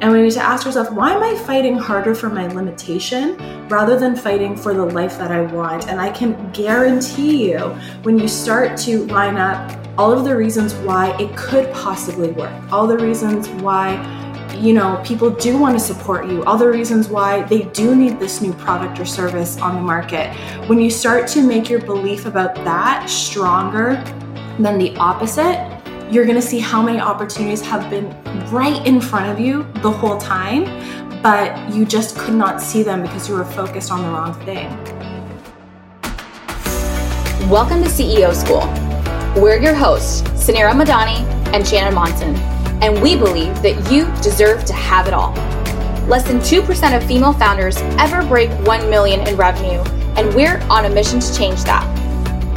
[0.00, 3.36] And we need to ask ourselves, why am I fighting harder for my limitation
[3.68, 5.88] rather than fighting for the life that I want?
[5.88, 7.58] And I can guarantee you,
[8.02, 12.50] when you start to line up all of the reasons why it could possibly work,
[12.72, 13.98] all the reasons why
[14.58, 18.18] you know, people do want to support you, all the reasons why they do need
[18.18, 20.34] this new product or service on the market.
[20.68, 23.94] When you start to make your belief about that stronger
[24.58, 25.66] than the opposite,
[26.10, 28.10] you're going to see how many opportunities have been
[28.50, 30.64] right in front of you the whole time,
[31.22, 34.68] but you just could not see them because you were focused on the wrong thing.
[37.48, 38.66] Welcome to CEO School.
[39.40, 42.34] We're your hosts, Suneera Madhani and Shannon Monson,
[42.82, 45.32] and we believe that you deserve to have it all.
[46.08, 49.78] Less than 2% of female founders ever break 1 million in revenue,
[50.16, 51.99] and we're on a mission to change that.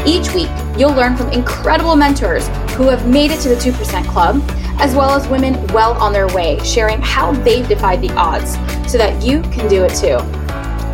[0.06, 4.44] Each week, you'll learn from incredible mentors who have made it to the 2% Club,
[4.78, 8.56] as well as women well on their way, sharing how they've defied the odds
[8.92, 10.20] so that you can do it too.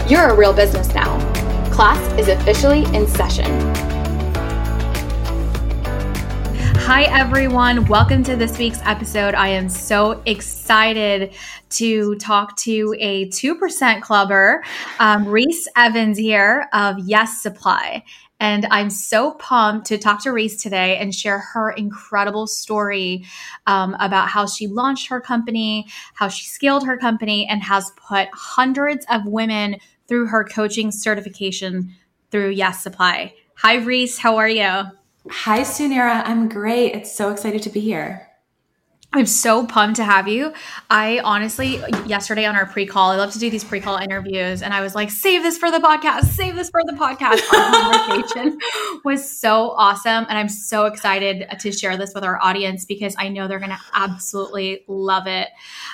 [0.07, 1.17] You're a real business now.
[1.71, 3.49] Class is officially in session.
[6.81, 7.85] Hi, everyone.
[7.85, 9.33] Welcome to this week's episode.
[9.33, 11.33] I am so excited
[11.71, 14.63] to talk to a 2% clubber,
[14.99, 18.03] um, Reese Evans here of Yes Supply.
[18.39, 23.25] And I'm so pumped to talk to Reese today and share her incredible story
[23.67, 28.29] um, about how she launched her company, how she scaled her company, and has put
[28.33, 31.93] hundreds of women through her coaching certification
[32.31, 33.33] through Yes Supply.
[33.55, 34.17] Hi, Reese.
[34.17, 34.83] How are you?
[35.29, 36.23] Hi, Suneera.
[36.25, 36.93] I'm great.
[36.93, 38.28] It's so excited to be here.
[39.11, 40.53] I'm so pumped to have you.
[40.91, 44.61] I honestly, yesterday on our pre call, I love to do these pre call interviews,
[44.61, 47.41] and I was like, save this for the podcast, save this for the podcast.
[47.51, 48.59] Our conversation
[49.03, 50.27] was so awesome.
[50.29, 53.71] And I'm so excited to share this with our audience because I know they're going
[53.71, 55.47] to absolutely love it.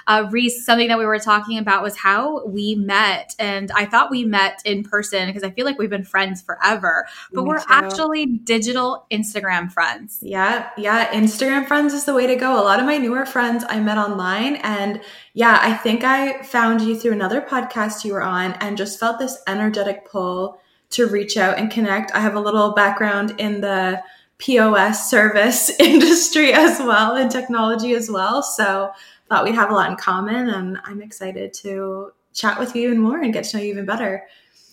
[0.07, 3.33] Uh, Reese, something that we were talking about was how we met.
[3.39, 7.07] And I thought we met in person because I feel like we've been friends forever,
[7.31, 7.65] but Me we're too.
[7.69, 10.19] actually digital Instagram friends.
[10.21, 10.69] Yeah.
[10.77, 11.13] Yeah.
[11.13, 12.61] Instagram friends is the way to go.
[12.61, 14.55] A lot of my newer friends I met online.
[14.57, 14.99] And
[15.35, 19.19] yeah, I think I found you through another podcast you were on and just felt
[19.19, 22.11] this energetic pull to reach out and connect.
[22.15, 24.01] I have a little background in the
[24.39, 28.41] POS service industry as well and technology as well.
[28.41, 28.91] So
[29.29, 32.99] thought we'd have a lot in common and I'm excited to chat with you even
[32.99, 34.23] more and get to know you even better.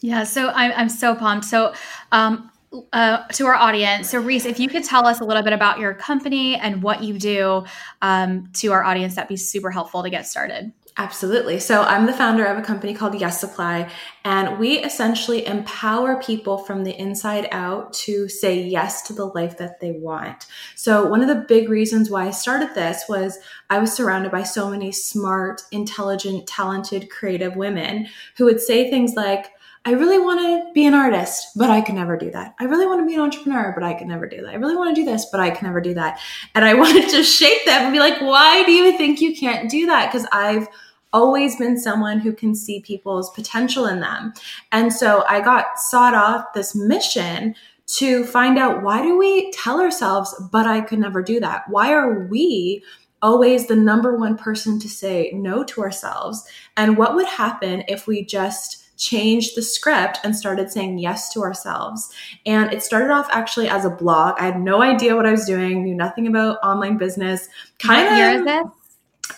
[0.01, 1.45] Yeah, so I'm, I'm so pumped.
[1.45, 1.75] So
[2.13, 2.51] um,
[2.93, 4.11] uh, to our audience.
[4.11, 7.03] So, Reese, if you could tell us a little bit about your company and what
[7.03, 7.65] you do
[8.01, 10.73] um, to our audience, that'd be super helpful to get started.
[10.99, 11.59] Absolutely.
[11.59, 13.91] So, I'm the founder of a company called Yes Supply,
[14.25, 19.57] and we essentially empower people from the inside out to say yes to the life
[19.59, 20.47] that they want.
[20.75, 23.39] So, one of the big reasons why I started this was
[23.71, 29.15] I was surrounded by so many smart, intelligent, talented, creative women who would say things
[29.15, 29.47] like,
[29.85, 32.55] I really want to be an artist, but I can never do that.
[32.61, 34.51] I really want to be an entrepreneur, but I can never do that.
[34.51, 36.21] I really want to do this, but I can never do that.
[36.55, 39.69] And I wanted to shake them and be like, why do you think you can't
[39.69, 40.13] do that?
[40.13, 40.69] Because I've
[41.13, 44.33] always been someone who can see people's potential in them.
[44.71, 47.55] And so I got sought off this mission
[47.87, 51.65] to find out why do we tell ourselves, but I could never do that?
[51.69, 52.83] Why are we
[53.21, 56.47] always the number one person to say no to ourselves?
[56.77, 61.43] And what would happen if we just changed the script and started saying yes to
[61.43, 62.11] ourselves.
[62.47, 64.37] And it started off actually as a blog.
[64.39, 67.49] I had no idea what I was doing, knew nothing about online business.
[67.79, 68.82] Kind what of year is this?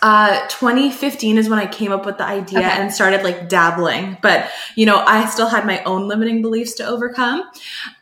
[0.01, 2.69] Uh, 2015 is when I came up with the idea okay.
[2.69, 4.17] and started like dabbling.
[4.21, 7.43] But you know, I still had my own limiting beliefs to overcome.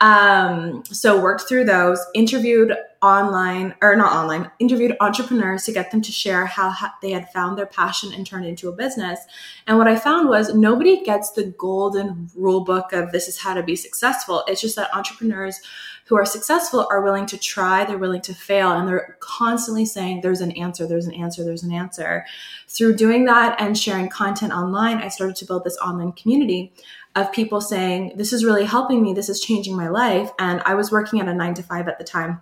[0.01, 6.01] Um, so worked through those, interviewed online or not online, interviewed entrepreneurs to get them
[6.01, 9.19] to share how ha- they had found their passion and turned into a business.
[9.67, 13.53] And what I found was nobody gets the golden rule book of this is how
[13.55, 14.43] to be successful.
[14.47, 15.59] It's just that entrepreneurs
[16.05, 20.21] who are successful are willing to try, they're willing to fail, and they're constantly saying,
[20.21, 22.25] There's an answer, there's an answer, there's an answer.
[22.67, 26.73] Through doing that and sharing content online, I started to build this online community
[27.15, 30.31] of people saying, This is really helping me, this is changing my life.
[30.39, 32.41] And I was working at a nine to five at the time.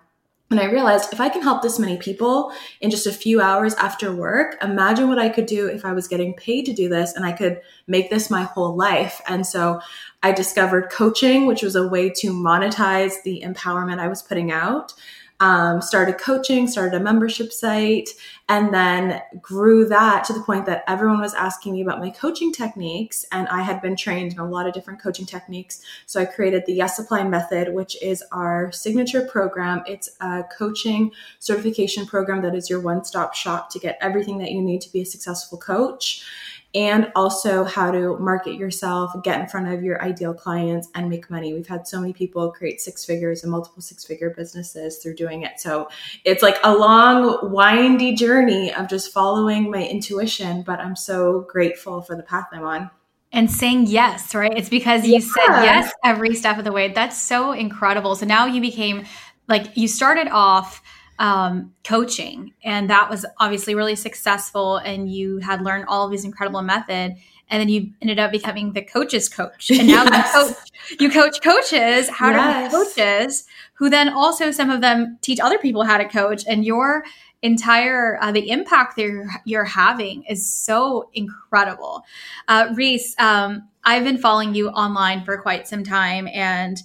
[0.51, 2.51] And I realized if I can help this many people
[2.81, 6.09] in just a few hours after work, imagine what I could do if I was
[6.09, 9.21] getting paid to do this and I could make this my whole life.
[9.27, 9.79] And so
[10.23, 14.93] I discovered coaching, which was a way to monetize the empowerment I was putting out
[15.41, 18.09] um, started coaching, started a membership site,
[18.47, 22.53] and then grew that to the point that everyone was asking me about my coaching
[22.53, 23.25] techniques.
[23.31, 25.81] And I had been trained in a lot of different coaching techniques.
[26.05, 29.81] So I created the Yes Supply Method, which is our signature program.
[29.87, 34.51] It's a coaching certification program that is your one stop shop to get everything that
[34.51, 36.23] you need to be a successful coach
[36.73, 41.29] and also how to market yourself, get in front of your ideal clients, and make
[41.29, 41.53] money.
[41.53, 45.43] We've had so many people create six figures and multiple six figure businesses through doing
[45.43, 45.59] it.
[45.59, 45.89] So
[46.23, 52.01] it's like a long, windy journey of just following my intuition, but I'm so grateful
[52.01, 52.89] for the path I'm on.
[53.33, 54.57] And saying yes, right?
[54.57, 55.19] It's because you yeah.
[55.19, 56.89] said yes every step of the way.
[56.89, 58.15] That's so incredible.
[58.15, 59.05] So now you became
[59.47, 60.81] like, you started off
[61.21, 64.77] um, coaching, and that was obviously really successful.
[64.77, 67.15] And you had learned all of these incredible method,
[67.47, 69.69] and then you ended up becoming the coach's coach.
[69.69, 70.33] And now yes.
[70.33, 72.71] you, coach, you coach coaches how yes.
[72.71, 73.45] to coaches,
[73.75, 76.43] who then also some of them teach other people how to coach.
[76.47, 77.03] And your
[77.43, 82.03] entire uh, the impact that you're, you're, having is so incredible.
[82.47, 86.81] Uh, Reese, um, I've been following you online for quite some time, and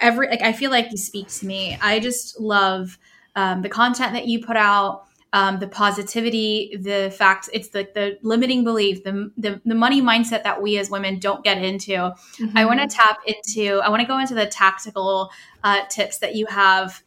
[0.00, 1.78] every like I feel like you speak to me.
[1.80, 2.98] I just love
[3.36, 8.18] um, the content that you put out, um, the positivity, the fact it's the, the
[8.22, 11.92] limiting belief, the, the, the money mindset that we as women don't get into.
[11.92, 12.56] Mm-hmm.
[12.56, 15.30] I want to tap into, I want to go into the tactical
[15.62, 17.02] uh, tips that you have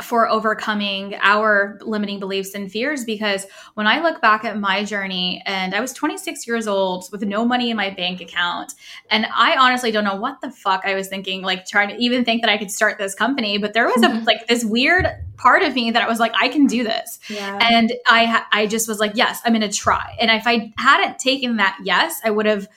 [0.00, 5.42] for overcoming our limiting beliefs and fears because when I look back at my journey
[5.44, 8.72] and I was 26 years old with no money in my bank account
[9.10, 12.24] and I honestly don't know what the fuck I was thinking like trying to even
[12.24, 14.24] think that I could start this company but there was a mm-hmm.
[14.24, 15.06] like this weird
[15.42, 17.58] part of me that I was like I can do this yeah.
[17.60, 21.18] and I I just was like yes I'm going to try and if I hadn't
[21.18, 22.68] taken that yes I would have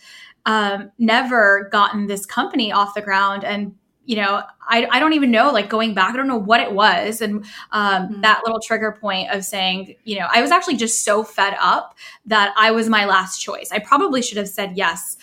[0.47, 3.75] um, never gotten this company off the ground and
[4.05, 6.71] you know, I, I don't even know, like going back, I don't know what it
[6.71, 7.21] was.
[7.21, 8.21] And um, mm-hmm.
[8.21, 11.95] that little trigger point of saying, you know, I was actually just so fed up
[12.27, 13.71] that I was my last choice.
[13.71, 15.17] I probably should have said yes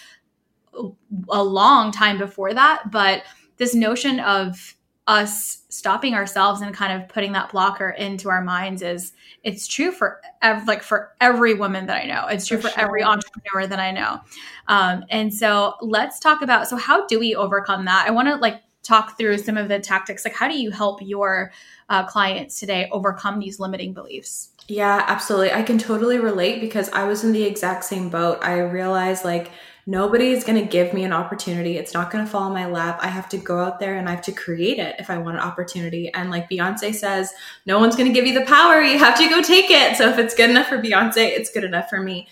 [1.29, 2.91] a long time before that.
[2.91, 3.23] But
[3.57, 4.75] this notion of
[5.07, 9.91] us stopping ourselves and kind of putting that blocker into our minds is it's true
[9.91, 12.27] for ev- like for every woman that I know.
[12.27, 12.85] It's true for, for sure.
[12.85, 14.21] every entrepreneur that I know.
[14.69, 18.07] Um, and so let's talk about so how do we overcome that?
[18.07, 21.01] I want to like talk through some of the tactics like how do you help
[21.03, 21.53] your
[21.89, 27.05] uh, clients today overcome these limiting beliefs yeah absolutely i can totally relate because i
[27.05, 29.53] was in the exact same boat i realized like
[29.87, 31.77] nobody's going to give me an opportunity.
[31.77, 32.99] It's not going to fall in my lap.
[33.03, 35.37] I have to go out there and i have to create it if i want
[35.37, 36.13] an opportunity.
[36.15, 37.33] And like beyonce says
[37.67, 38.81] no one's going to give you the power.
[38.81, 39.97] You have to go take it.
[39.97, 42.29] So if it's good enough for beyonce it's good enough for me.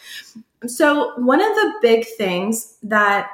[0.66, 3.30] So one of the big things that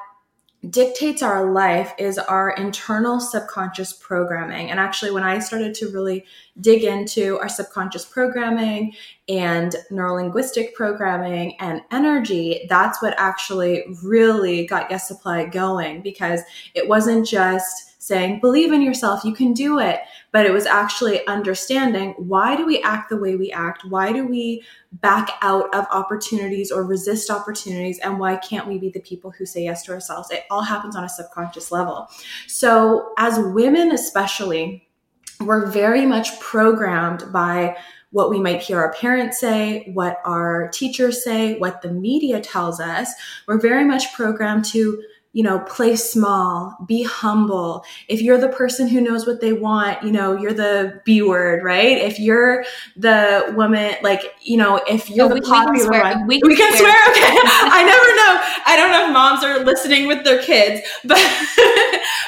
[0.70, 4.70] dictates our life is our internal subconscious programming.
[4.70, 6.25] And actually, when I started to really
[6.61, 8.94] dig into our subconscious programming
[9.29, 16.41] and neurolinguistic programming and energy, that's what actually really got Yes Supply going because
[16.75, 20.00] it wasn't just saying, believe in yourself, you can do it
[20.37, 23.87] but it was actually understanding why do we act the way we act?
[23.88, 24.62] Why do we
[24.93, 27.99] back out of opportunities or resist opportunities?
[28.00, 30.31] And why can't we be the people who say yes to ourselves?
[30.31, 32.11] It all happens on a subconscious level.
[32.49, 34.87] So, as women, especially,
[35.41, 37.75] we're very much programmed by
[38.11, 42.79] what we might hear our parents say, what our teachers say, what the media tells
[42.79, 43.11] us.
[43.49, 45.03] We're very much programmed to
[45.37, 47.85] you know, play small, be humble.
[48.09, 51.62] If you're the person who knows what they want, you know, you're the B word,
[51.62, 51.99] right?
[51.99, 52.65] If you're
[52.97, 56.49] the woman, like, you know, if you're no, the we, popular we one, we can,
[56.49, 56.90] we can swear.
[56.90, 57.11] swear.
[57.11, 57.23] Okay.
[57.45, 58.62] I never know.
[58.64, 61.19] I don't know if moms are listening with their kids, but,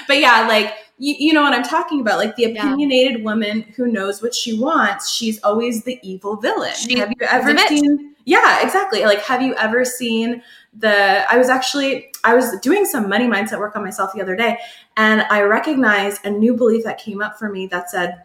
[0.07, 2.19] but yeah, like, you, you, know what I'm talking about.
[2.19, 3.25] Like the opinionated yeah.
[3.25, 6.75] woman who knows what she wants, she's always the evil villain.
[6.75, 8.17] She, have you ever seen?
[8.27, 9.03] Yeah, exactly.
[9.05, 10.43] Like, have you ever seen
[10.79, 11.31] the?
[11.31, 14.59] I was actually I was doing some money mindset work on myself the other day,
[14.97, 18.25] and I recognized a new belief that came up for me that said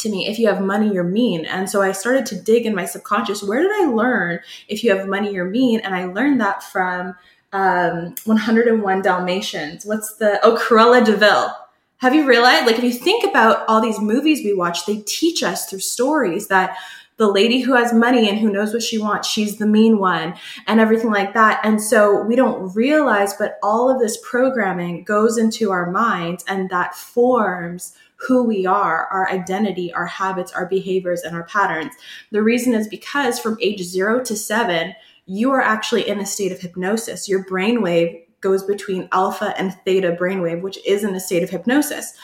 [0.00, 1.44] to me, if you have money, you're mean.
[1.44, 3.42] And so I started to dig in my subconscious.
[3.42, 5.80] Where did I learn if you have money, you're mean?
[5.80, 7.14] And I learned that from
[7.52, 9.84] um, 101 Dalmatians.
[9.84, 11.52] What's the oh Cruella de Vil?
[11.98, 12.66] Have you realized?
[12.66, 16.48] Like, if you think about all these movies we watch, they teach us through stories
[16.48, 16.78] that
[17.20, 20.34] the lady who has money and who knows what she wants, she's the mean one
[20.66, 21.60] and everything like that.
[21.62, 26.70] And so we don't realize, but all of this programming goes into our minds and
[26.70, 31.92] that forms who we are, our identity, our habits, our behaviors, and our patterns.
[32.30, 34.94] The reason is because from age zero to seven,
[35.26, 37.28] you are actually in a state of hypnosis.
[37.28, 42.14] Your brainwave goes between alpha and theta brainwave, which is in a state of hypnosis.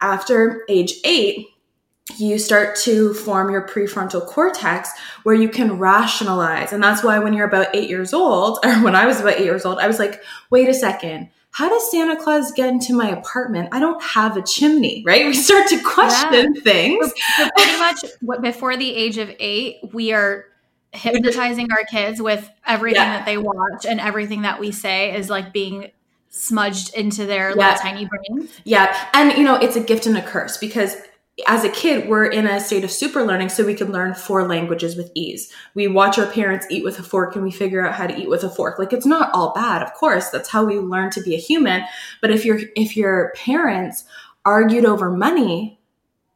[0.00, 1.48] After age eight,
[2.18, 4.90] you start to form your prefrontal cortex
[5.22, 6.72] where you can rationalize.
[6.72, 9.44] And that's why when you're about eight years old, or when I was about eight
[9.44, 11.30] years old, I was like, wait a second.
[11.50, 13.68] How does Santa Claus get into my apartment?
[13.70, 15.24] I don't have a chimney, right?
[15.26, 16.62] We start to question yeah.
[16.62, 17.12] things.
[17.36, 18.04] So, pretty much
[18.42, 20.46] before the age of eight, we are
[20.92, 23.18] hypnotizing our kids with everything yeah.
[23.18, 25.90] that they watch and everything that we say is like being
[26.28, 27.56] smudged into their yeah.
[27.56, 28.50] little tiny brains.
[28.64, 29.08] Yeah.
[29.14, 30.96] And you know, it's a gift and a curse because
[31.46, 34.46] as a kid, we're in a state of super learning so we can learn four
[34.46, 35.52] languages with ease.
[35.74, 38.28] We watch our parents eat with a fork and we figure out how to eat
[38.28, 38.78] with a fork.
[38.78, 40.30] Like it's not all bad, of course.
[40.30, 41.84] That's how we learn to be a human.
[42.20, 44.04] But if your if your parents
[44.44, 45.80] argued over money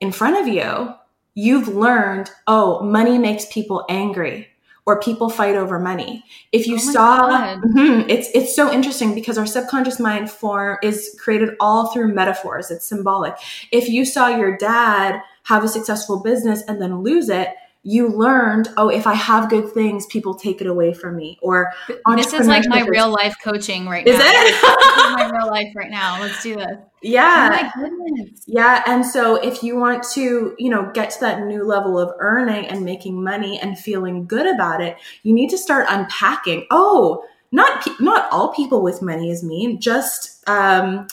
[0.00, 0.94] in front of you,
[1.34, 4.48] you've learned, oh, money makes people angry
[4.88, 6.24] or people fight over money.
[6.50, 11.14] If you oh saw, mm-hmm, it's it's so interesting because our subconscious mind form is
[11.20, 12.70] created all through metaphors.
[12.70, 13.34] It's symbolic.
[13.70, 17.48] If you saw your dad have a successful business and then lose it,
[17.82, 21.38] you learned, oh, if I have good things, people take it away from me.
[21.40, 21.72] Or
[22.16, 24.12] this is like my real life coaching right now.
[24.12, 24.24] Is it?
[24.24, 26.20] this is my real life right now.
[26.20, 26.76] Let's do this.
[27.02, 27.48] Yeah.
[27.50, 28.42] Oh my goodness.
[28.46, 28.82] Yeah.
[28.86, 32.66] And so if you want to, you know, get to that new level of earning
[32.66, 36.66] and making money and feeling good about it, you need to start unpacking.
[36.70, 39.80] Oh, not not all people with money is mean.
[39.80, 41.06] Just um,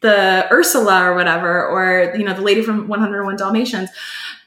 [0.00, 3.90] the Ursula or whatever, or you know, the lady from 101 Dalmatians.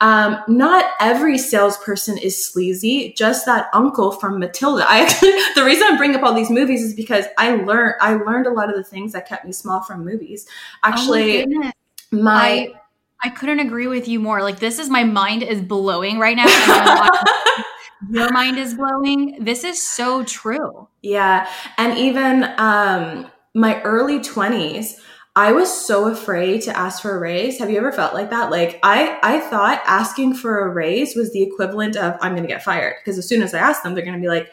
[0.02, 3.14] Um, not every salesperson is sleazy.
[3.16, 4.84] Just that uncle from Matilda.
[4.88, 8.16] I actually, the reason I bring up all these movies is because I learned I
[8.16, 10.48] learned a lot of the things that kept me small from movies.
[10.84, 11.72] Actually, oh my,
[12.12, 12.74] my I,
[13.24, 14.42] I couldn't agree with you more.
[14.42, 16.48] Like this is my mind is blowing right now.
[18.10, 19.38] your mind is blowing.
[19.40, 20.88] This is so true.
[21.04, 25.00] Yeah, and even um, my early twenties.
[25.36, 27.58] I was so afraid to ask for a raise.
[27.60, 28.52] Have you ever felt like that?
[28.52, 32.50] Like I I thought asking for a raise was the equivalent of I'm going to
[32.50, 34.52] get fired because as soon as I ask them they're going to be like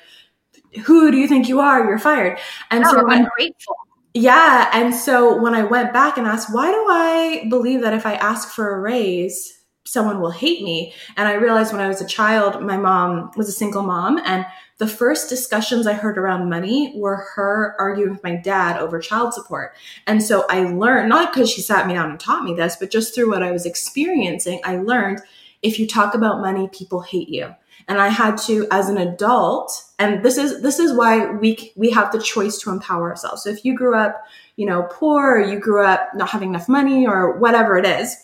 [0.85, 1.85] who do you think you are?
[1.85, 2.38] You're fired.
[2.70, 3.75] And oh, so I'm grateful.
[4.14, 8.06] Yeah, and so when I went back and asked why do I believe that if
[8.06, 9.58] I ask for a raise
[9.88, 10.92] someone will hate me?
[11.16, 14.47] And I realized when I was a child my mom was a single mom and
[14.78, 19.35] the first discussions I heard around money were her arguing with my dad over child
[19.35, 19.75] support.
[20.07, 22.90] And so I learned, not because she sat me down and taught me this, but
[22.90, 25.21] just through what I was experiencing, I learned
[25.62, 27.54] if you talk about money, people hate you.
[27.88, 31.90] And I had to, as an adult, and this is this is why we we
[31.90, 33.42] have the choice to empower ourselves.
[33.42, 34.23] So if you grew up,
[34.57, 38.14] you know, poor, or you grew up not having enough money, or whatever it is,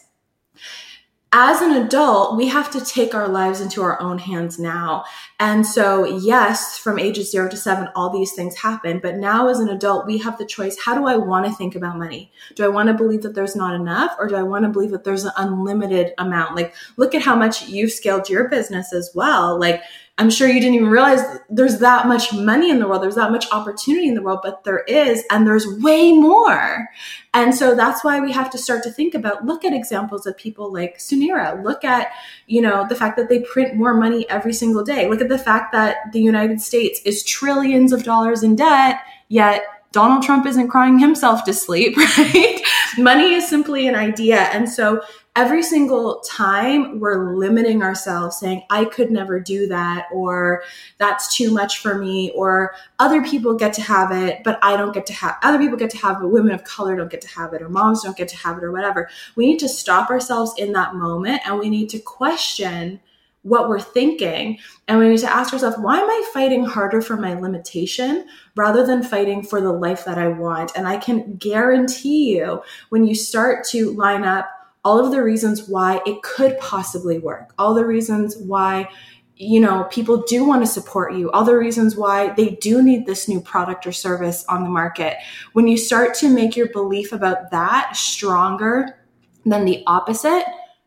[1.36, 5.04] as an adult, we have to take our lives into our own hands now.
[5.40, 9.00] And so, yes, from ages zero to seven, all these things happen.
[9.02, 11.74] But now, as an adult, we have the choice how do I want to think
[11.74, 12.30] about money?
[12.54, 14.92] Do I want to believe that there's not enough, or do I want to believe
[14.92, 16.54] that there's an unlimited amount?
[16.54, 19.58] Like, look at how much you've scaled your business as well.
[19.58, 19.82] Like,
[20.16, 23.32] I'm sure you didn't even realize there's that much money in the world, there's that
[23.32, 26.88] much opportunity in the world, but there is, and there's way more.
[27.32, 30.36] And so that's why we have to start to think about look at examples of
[30.36, 32.12] people like Suneera, look at,
[32.46, 35.08] you know, the fact that they print more money every single day.
[35.08, 39.64] Look at the fact that the United States is trillions of dollars in debt, yet
[39.90, 42.60] Donald Trump isn't crying himself to sleep, right?
[42.98, 44.42] Money is simply an idea.
[44.52, 45.02] And so
[45.36, 50.62] every single time we're limiting ourselves saying i could never do that or
[50.98, 54.94] that's too much for me or other people get to have it but i don't
[54.94, 57.28] get to have other people get to have it women of color don't get to
[57.28, 60.08] have it or moms don't get to have it or whatever we need to stop
[60.08, 63.00] ourselves in that moment and we need to question
[63.44, 64.58] what we're thinking.
[64.88, 68.26] And we need to ask ourselves, why am I fighting harder for my limitation
[68.56, 70.72] rather than fighting for the life that I want?
[70.74, 74.48] And I can guarantee you, when you start to line up
[74.84, 78.88] all of the reasons why it could possibly work, all the reasons why
[79.36, 83.04] you know people do want to support you all the reasons why they do need
[83.04, 85.16] this new product or service on the market.
[85.54, 89.00] When you start to make your belief about that stronger
[89.44, 90.44] than the opposite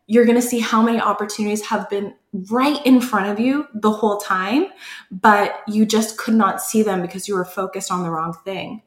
[0.07, 2.13] you're going to see how many opportunities have been
[2.49, 4.67] right in front of you the whole time
[5.11, 8.81] but you just could not see them because you were focused on the wrong thing.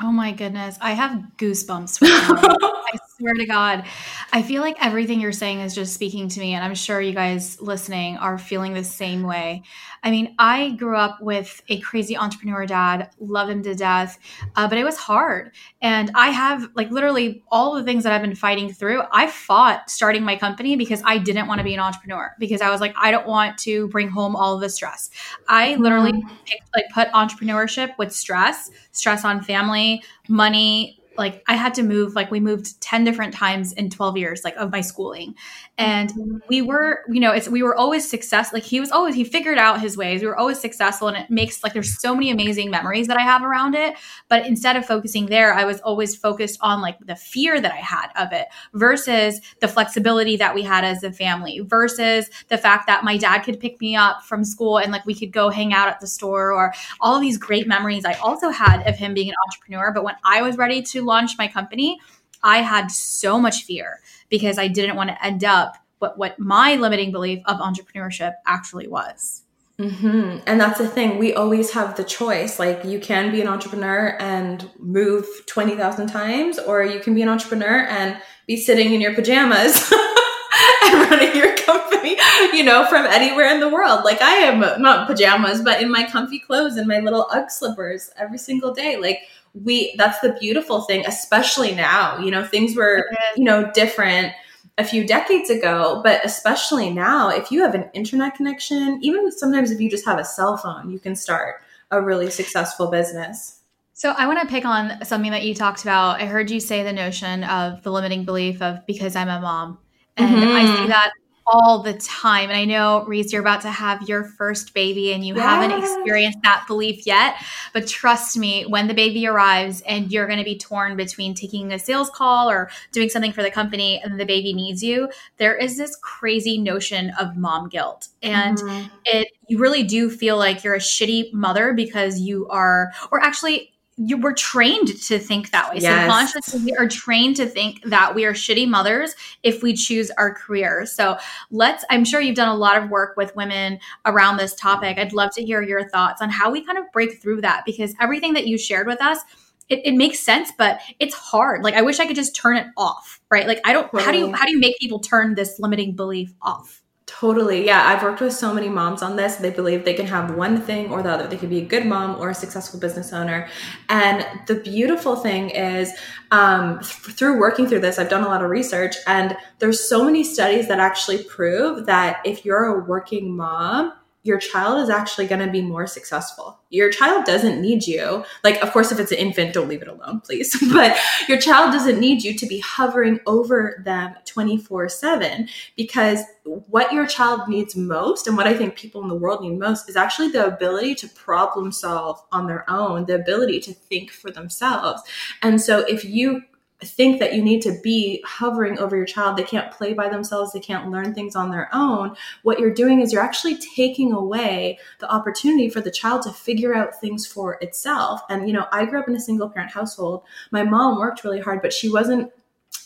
[0.00, 0.78] Oh my goodness.
[0.80, 3.84] I have goosebumps right now swear to God.
[4.32, 6.54] I feel like everything you're saying is just speaking to me.
[6.54, 9.62] And I'm sure you guys listening are feeling the same way.
[10.02, 14.18] I mean, I grew up with a crazy entrepreneur dad, love him to death,
[14.56, 15.52] uh, but it was hard.
[15.80, 19.02] And I have like literally all the things that I've been fighting through.
[19.12, 22.70] I fought starting my company because I didn't want to be an entrepreneur because I
[22.70, 25.10] was like, I don't want to bring home all of the stress.
[25.46, 26.36] I literally mm-hmm.
[26.44, 32.14] picked, like put entrepreneurship with stress, stress on family, money, like I had to move
[32.14, 35.34] like we moved 10 different times in 12 years like of my schooling.
[35.76, 39.24] And we were you know it's we were always success like he was always he
[39.24, 40.22] figured out his ways.
[40.22, 43.22] We were always successful and it makes like there's so many amazing memories that I
[43.22, 43.94] have around it.
[44.28, 47.76] But instead of focusing there I was always focused on like the fear that I
[47.76, 52.86] had of it versus the flexibility that we had as a family versus the fact
[52.86, 55.74] that my dad could pick me up from school and like we could go hang
[55.74, 59.28] out at the store or all these great memories I also had of him being
[59.28, 59.92] an entrepreneur.
[59.92, 61.98] But when I was ready to launched my company,
[62.42, 66.74] I had so much fear because I didn't want to end up what what my
[66.74, 69.42] limiting belief of entrepreneurship actually was.
[69.78, 70.38] Mm-hmm.
[70.46, 71.18] And that's the thing.
[71.18, 72.58] We always have the choice.
[72.58, 77.28] Like, you can be an entrepreneur and move 20,000 times, or you can be an
[77.28, 79.92] entrepreneur and be sitting in your pajamas
[80.84, 82.16] and running your company,
[82.52, 84.04] you know, from anywhere in the world.
[84.04, 88.10] Like, I am not pajamas, but in my comfy clothes and my little Ugg slippers
[88.16, 88.96] every single day.
[88.98, 89.20] Like,
[89.54, 93.04] we that's the beautiful thing especially now you know things were
[93.36, 94.32] you know different
[94.78, 99.70] a few decades ago but especially now if you have an internet connection even sometimes
[99.70, 101.56] if you just have a cell phone you can start
[101.90, 103.58] a really successful business
[103.94, 106.20] so I want to pick on something that you talked about.
[106.20, 109.78] I heard you say the notion of the limiting belief of because I'm a mom.
[110.16, 110.56] And mm-hmm.
[110.56, 111.12] I see that
[111.46, 112.50] all the time.
[112.50, 115.44] And I know, Reese, you're about to have your first baby and you yes.
[115.44, 117.36] haven't experienced that belief yet.
[117.72, 121.72] But trust me, when the baby arrives and you're going to be torn between taking
[121.72, 125.08] a sales call or doing something for the company and the baby needs you,
[125.38, 128.08] there is this crazy notion of mom guilt.
[128.22, 128.86] And mm-hmm.
[129.04, 133.71] it, you really do feel like you're a shitty mother because you are, or actually,
[134.04, 135.78] you were trained to think that way.
[135.80, 136.02] Yes.
[136.02, 140.34] Subconsciously, we are trained to think that we are shitty mothers if we choose our
[140.34, 140.86] career.
[140.86, 141.18] So
[141.50, 144.98] let's, I'm sure you've done a lot of work with women around this topic.
[144.98, 147.94] I'd love to hear your thoughts on how we kind of break through that because
[148.00, 149.20] everything that you shared with us,
[149.68, 151.62] it, it makes sense, but it's hard.
[151.62, 153.46] Like I wish I could just turn it off, right?
[153.46, 156.34] Like I don't, how do you, how do you make people turn this limiting belief
[156.42, 156.81] off?
[157.22, 157.64] Totally.
[157.64, 157.86] Yeah.
[157.86, 159.36] I've worked with so many moms on this.
[159.36, 161.28] They believe they can have one thing or the other.
[161.28, 163.48] They can be a good mom or a successful business owner.
[163.88, 165.92] And the beautiful thing is,
[166.32, 170.04] um, th- through working through this, I've done a lot of research and there's so
[170.04, 173.92] many studies that actually prove that if you're a working mom,
[174.24, 176.60] your child is actually going to be more successful.
[176.70, 178.24] Your child doesn't need you.
[178.44, 180.56] Like, of course, if it's an infant, don't leave it alone, please.
[180.72, 180.96] but
[181.28, 187.06] your child doesn't need you to be hovering over them 24 7 because what your
[187.06, 190.28] child needs most, and what I think people in the world need most, is actually
[190.28, 195.02] the ability to problem solve on their own, the ability to think for themselves.
[195.42, 196.42] And so if you
[196.84, 199.36] think that you need to be hovering over your child.
[199.36, 202.16] They can't play by themselves, they can't learn things on their own.
[202.42, 206.74] What you're doing is you're actually taking away the opportunity for the child to figure
[206.74, 208.20] out things for itself.
[208.28, 210.22] And, you know, I grew up in a single parent household.
[210.50, 212.30] My mom worked really hard, but she wasn't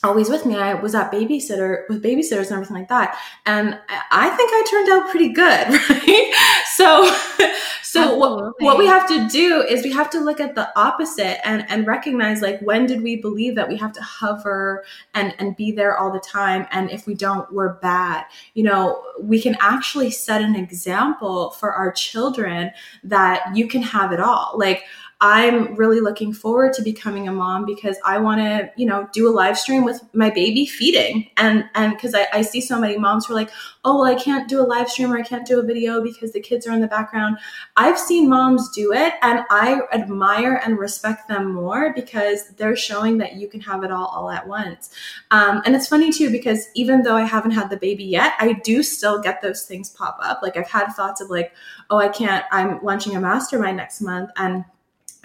[0.05, 0.57] always with me.
[0.57, 3.19] I was at babysitter with babysitters and everything like that.
[3.45, 3.79] And
[4.11, 6.65] I think I turned out pretty good, right?
[6.77, 7.11] So,
[7.83, 11.47] so what, what we have to do is we have to look at the opposite
[11.47, 14.85] and, and recognize like, when did we believe that we have to hover
[15.15, 16.67] and, and be there all the time?
[16.71, 18.27] And if we don't, we're bad.
[18.53, 22.73] You know, we can actually set an example for our children
[23.05, 24.53] that you can have it all.
[24.57, 24.85] Like,
[25.19, 29.27] I'm really looking forward to becoming a mom because I want to, you know, do
[29.27, 31.31] a live stream with my baby feeding.
[31.39, 33.51] And, and because I, I see so many moms who are like,
[33.83, 36.33] oh, well, I can't do a live stream or I can't do a video because
[36.33, 37.39] the kids are in the background.
[37.79, 43.17] I've seen moms do it and I admire and respect them more because they're showing
[43.19, 44.91] that you can have it all all at once.
[45.31, 48.53] Um, and it's funny too, because even though I haven't had the baby yet, I
[48.53, 50.41] do still get those things pop up.
[50.43, 51.55] Like I've had thoughts of like,
[51.89, 54.67] oh, I can't, I'm launching a mastermind next month and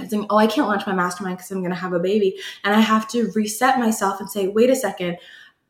[0.06, 2.38] think, oh, I can't launch my mastermind because I'm going to have a baby.
[2.64, 5.18] And I have to reset myself and say, wait a second.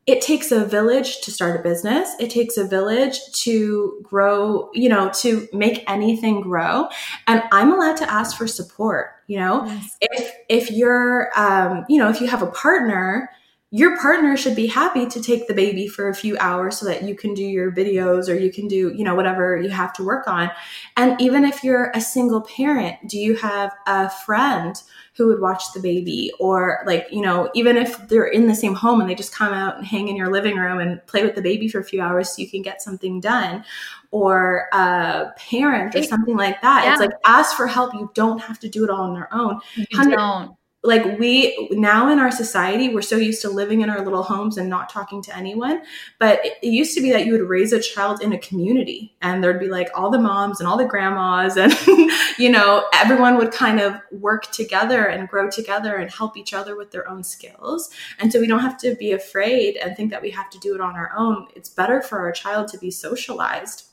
[0.04, 2.10] It takes a village to start a business.
[2.18, 6.88] It takes a village to grow, you know, to make anything grow.
[7.28, 9.10] And I'm allowed to ask for support.
[9.28, 9.96] You know, yes.
[10.00, 13.30] if if you're, um, you know, if you have a partner,
[13.74, 17.04] your partner should be happy to take the baby for a few hours so that
[17.04, 20.04] you can do your videos or you can do, you know, whatever you have to
[20.04, 20.50] work on.
[20.98, 24.76] And even if you're a single parent, do you have a friend
[25.16, 26.30] who would watch the baby?
[26.38, 29.54] Or like, you know, even if they're in the same home and they just come
[29.54, 32.02] out and hang in your living room and play with the baby for a few
[32.02, 33.64] hours so you can get something done
[34.10, 36.84] or a parent or something like that.
[36.84, 36.92] Yeah.
[36.92, 37.94] It's like ask for help.
[37.94, 39.60] You don't have to do it all on your own.
[39.76, 44.02] You don't like we now in our society we're so used to living in our
[44.02, 45.82] little homes and not talking to anyone
[46.18, 49.42] but it, used to be that you would raise a child in a community and
[49.42, 51.72] there'd be like all the moms and all the grandmas and
[52.38, 56.76] you know everyone would kind of work together and grow together and help each other
[56.76, 57.90] with their own skills.
[58.18, 60.74] And so we don't have to be afraid and think that we have to do
[60.74, 61.48] it on our own.
[61.54, 63.91] It's better for our child to be socialized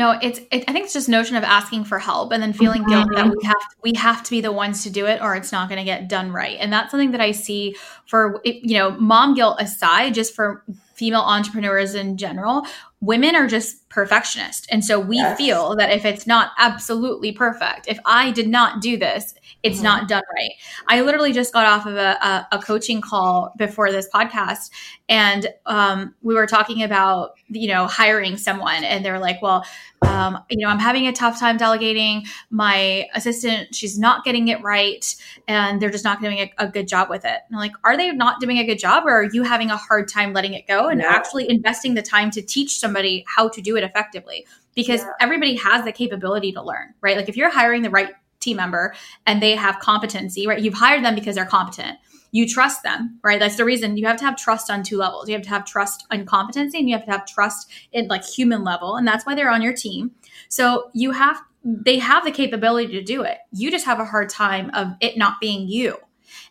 [0.00, 0.38] no, it's.
[0.50, 2.90] It, I think it's just notion of asking for help and then feeling mm-hmm.
[2.90, 5.36] guilt that we have to, we have to be the ones to do it, or
[5.36, 6.56] it's not going to get done right.
[6.58, 11.20] And that's something that I see for you know, mom guilt aside, just for female
[11.20, 12.64] entrepreneurs in general,
[13.00, 15.36] women are just perfectionist, and so we yes.
[15.36, 19.84] feel that if it's not absolutely perfect, if I did not do this, it's mm-hmm.
[19.84, 20.52] not done right.
[20.88, 24.70] I literally just got off of a, a, a coaching call before this podcast,
[25.08, 29.64] and um, we were talking about you know hiring someone, and they're like, "Well,
[30.02, 32.26] um, you know, I'm having a tough time delegating.
[32.50, 35.14] My assistant, she's not getting it right,
[35.48, 37.96] and they're just not doing a, a good job with it." And I'm like, "Are
[37.96, 40.66] they not doing a good job, or are you having a hard time letting it
[40.66, 45.00] go and actually investing the time to teach somebody how to do it effectively?" Because
[45.00, 45.12] yeah.
[45.20, 47.16] everybody has the capability to learn, right?
[47.16, 48.94] Like if you're hiring the right team member
[49.26, 50.60] and they have competency, right?
[50.60, 51.98] You've hired them because they're competent.
[52.32, 53.38] You trust them, right?
[53.38, 55.28] That's the reason you have to have trust on two levels.
[55.28, 58.24] You have to have trust on competency and you have to have trust in like
[58.24, 58.96] human level.
[58.96, 60.12] And that's why they're on your team.
[60.48, 63.38] So you have, they have the capability to do it.
[63.52, 65.96] You just have a hard time of it not being you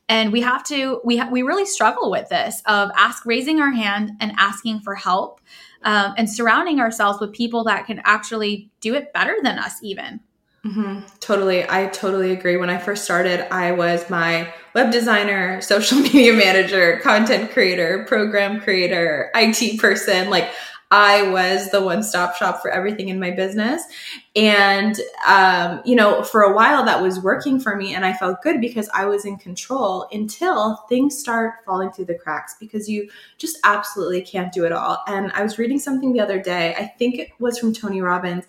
[0.09, 3.71] and we have to we ha- we really struggle with this of ask raising our
[3.71, 5.39] hand and asking for help
[5.83, 10.19] um, and surrounding ourselves with people that can actually do it better than us even
[10.65, 11.05] Mm-hmm.
[11.19, 11.69] Totally.
[11.69, 12.57] I totally agree.
[12.57, 18.59] When I first started, I was my web designer, social media manager, content creator, program
[18.59, 20.29] creator, IT person.
[20.29, 20.49] Like
[20.91, 23.83] I was the one stop shop for everything in my business.
[24.35, 28.41] And, um, you know, for a while that was working for me and I felt
[28.41, 33.07] good because I was in control until things start falling through the cracks because you
[33.37, 35.03] just absolutely can't do it all.
[35.05, 38.45] And I was reading something the other day, I think it was from Tony Robbins,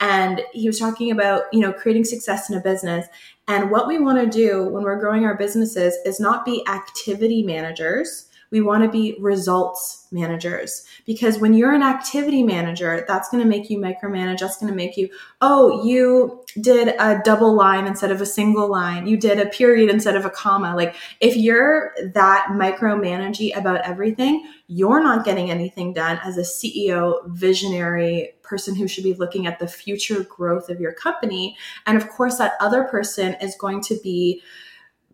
[0.00, 3.06] and he was talking about, you know, creating success in a business.
[3.48, 7.42] And what we want to do when we're growing our businesses is not be activity
[7.42, 13.42] managers we want to be results managers because when you're an activity manager, that's going
[13.42, 14.40] to make you micromanage.
[14.40, 15.08] That's going to make you,
[15.40, 19.06] oh, you did a double line instead of a single line.
[19.06, 20.76] You did a period instead of a comma.
[20.76, 27.26] Like if you're that micromanaging about everything, you're not getting anything done as a CEO,
[27.28, 31.56] visionary person who should be looking at the future growth of your company.
[31.86, 34.42] And of course, that other person is going to be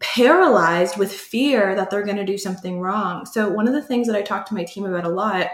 [0.01, 3.27] paralyzed with fear that they're going to do something wrong.
[3.27, 5.49] So, one of the things that I talk to my team about a lot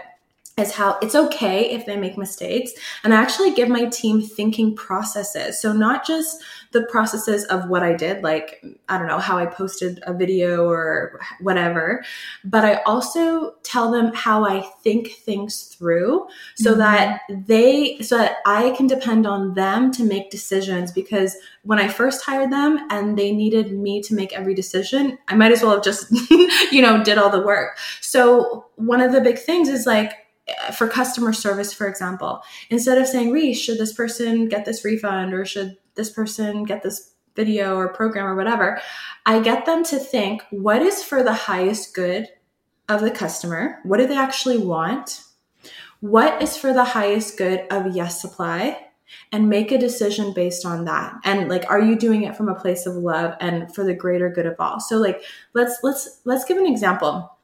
[0.57, 2.71] is how it's okay if they make mistakes.
[3.03, 5.59] And I actually give my team thinking processes.
[5.59, 6.41] So, not just
[6.71, 10.65] the processes of what I did, like, I don't know, how I posted a video
[10.69, 12.05] or whatever,
[12.45, 16.79] but I also tell them how I think things through so mm-hmm.
[16.79, 20.89] that they, so that I can depend on them to make decisions.
[20.89, 25.35] Because when I first hired them and they needed me to make every decision, I
[25.35, 26.11] might as well have just,
[26.71, 27.77] you know, did all the work.
[27.99, 30.13] So, one of the big things is like,
[30.73, 35.33] for customer service, for example, instead of saying, Reese, should this person get this refund
[35.33, 38.79] or should this person get this video or program or whatever,
[39.25, 42.27] I get them to think what is for the highest good
[42.87, 43.79] of the customer?
[43.83, 45.23] What do they actually want?
[45.99, 48.81] What is for the highest good of Yes Supply?
[49.31, 51.13] And make a decision based on that.
[51.23, 54.29] And like, are you doing it from a place of love and for the greater
[54.29, 54.79] good of all?
[54.79, 55.21] So like,
[55.53, 57.34] let's let's let's give an example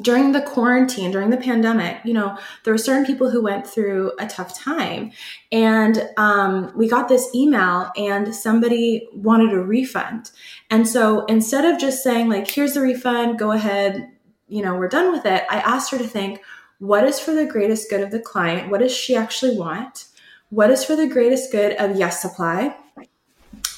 [0.00, 4.12] during the quarantine, during the pandemic, you know, there were certain people who went through
[4.18, 5.12] a tough time.
[5.52, 10.30] And um, we got this email, and somebody wanted a refund.
[10.70, 14.10] And so instead of just saying, like, here's the refund, go ahead,
[14.48, 16.40] you know, we're done with it, I asked her to think,
[16.78, 18.70] what is for the greatest good of the client?
[18.70, 20.06] What does she actually want?
[20.50, 22.76] What is for the greatest good of Yes Supply?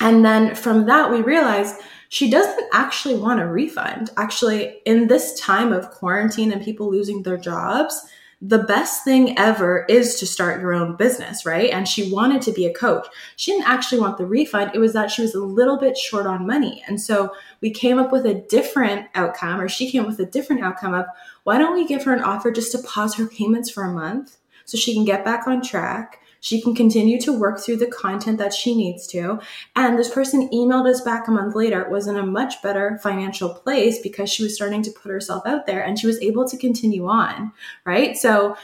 [0.00, 1.76] And then from that, we realized
[2.08, 4.10] she doesn't actually want a refund.
[4.16, 8.06] Actually, in this time of quarantine and people losing their jobs,
[8.42, 11.70] the best thing ever is to start your own business, right?
[11.70, 13.06] And she wanted to be a coach.
[13.36, 14.72] She didn't actually want the refund.
[14.74, 16.84] It was that she was a little bit short on money.
[16.86, 20.26] And so we came up with a different outcome, or she came up with a
[20.26, 21.06] different outcome of
[21.44, 24.36] why don't we give her an offer just to pause her payments for a month
[24.66, 26.20] so she can get back on track?
[26.46, 29.40] She can continue to work through the content that she needs to.
[29.74, 33.48] And this person emailed us back a month later, was in a much better financial
[33.48, 36.56] place because she was starting to put herself out there and she was able to
[36.56, 37.52] continue on,
[37.84, 38.16] right?
[38.16, 38.56] So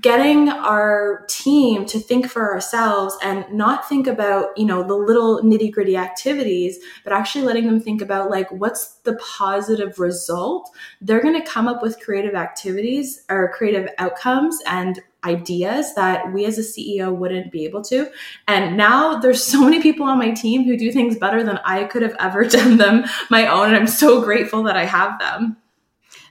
[0.00, 5.42] getting our team to think for ourselves and not think about you know the little
[5.42, 10.70] nitty gritty activities but actually letting them think about like what's the positive result
[11.00, 16.44] they're going to come up with creative activities or creative outcomes and ideas that we
[16.44, 18.10] as a ceo wouldn't be able to
[18.48, 21.84] and now there's so many people on my team who do things better than i
[21.84, 25.56] could have ever done them my own and i'm so grateful that i have them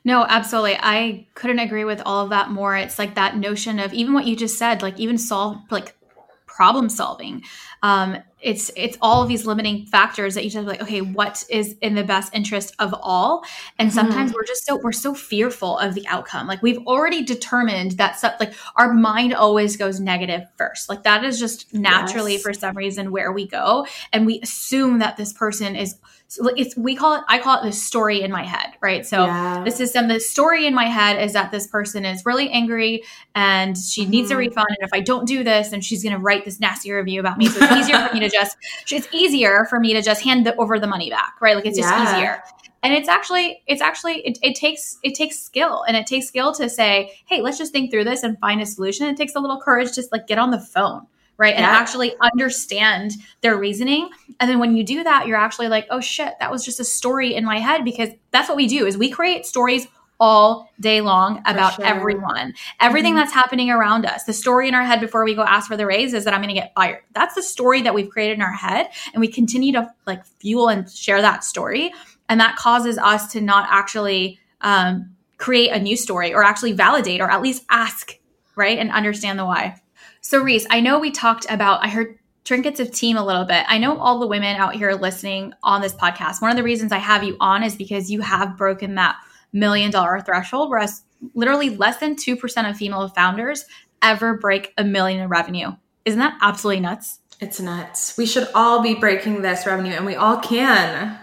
[0.06, 0.78] no, absolutely.
[0.80, 2.76] I couldn't agree with all of that more.
[2.76, 5.96] It's like that notion of even what you just said, like even solve like
[6.60, 7.42] problem solving.
[7.84, 11.78] Um, it's it's all of these limiting factors that you just like, okay, what is
[11.82, 13.46] in the best interest of all?
[13.78, 14.36] And sometimes mm.
[14.36, 16.48] we're just so we're so fearful of the outcome.
[16.48, 20.90] Like we've already determined that stuff like our mind always goes negative first.
[20.90, 22.42] Like that is just naturally yes.
[22.42, 23.88] for some reason where we go.
[24.12, 25.96] And we assume that this person is
[26.30, 29.26] so it's we call it i call it the story in my head right so
[29.26, 29.64] yeah.
[29.66, 33.04] this is some the story in my head is that this person is really angry
[33.34, 34.12] and she mm-hmm.
[34.12, 34.40] needs a mm-hmm.
[34.40, 37.20] refund and if i don't do this then she's going to write this nasty review
[37.20, 38.56] about me so it's easier for me to just
[38.92, 41.78] it's easier for me to just hand the, over the money back right like it's
[41.78, 42.16] just yeah.
[42.16, 42.44] easier
[42.84, 46.54] and it's actually it's actually it, it, takes it takes skill and it takes skill
[46.54, 49.40] to say hey let's just think through this and find a solution it takes a
[49.40, 51.08] little courage to like get on the phone
[51.40, 51.56] right?
[51.56, 54.10] And actually understand their reasoning.
[54.40, 56.84] And then when you do that, you're actually like, oh shit, that was just a
[56.84, 59.88] story in my head because that's what we do is we create stories
[60.20, 61.86] all day long about sure.
[61.86, 62.54] everyone.
[62.82, 63.20] Everything mm-hmm.
[63.20, 64.26] that's happening around us.
[64.26, 66.42] The story in our head before we go ask for the raise is that I'm
[66.42, 67.04] going to get fired.
[67.14, 70.68] That's the story that we've created in our head and we continue to like fuel
[70.68, 71.94] and share that story
[72.28, 77.22] and that causes us to not actually um, create a new story or actually validate
[77.22, 78.20] or at least ask,
[78.58, 78.78] right?
[78.78, 79.82] And understand the why.
[80.22, 83.64] So, Reese, I know we talked about, I heard trinkets of team a little bit.
[83.68, 86.42] I know all the women out here listening on this podcast.
[86.42, 89.18] One of the reasons I have you on is because you have broken that
[89.54, 93.66] million dollar threshold, whereas literally less than 2% of female founders
[94.02, 95.72] ever break a million in revenue.
[96.06, 97.20] Isn't that absolutely nuts?
[97.40, 98.18] It's nuts.
[98.18, 101.20] We should all be breaking this revenue and we all can.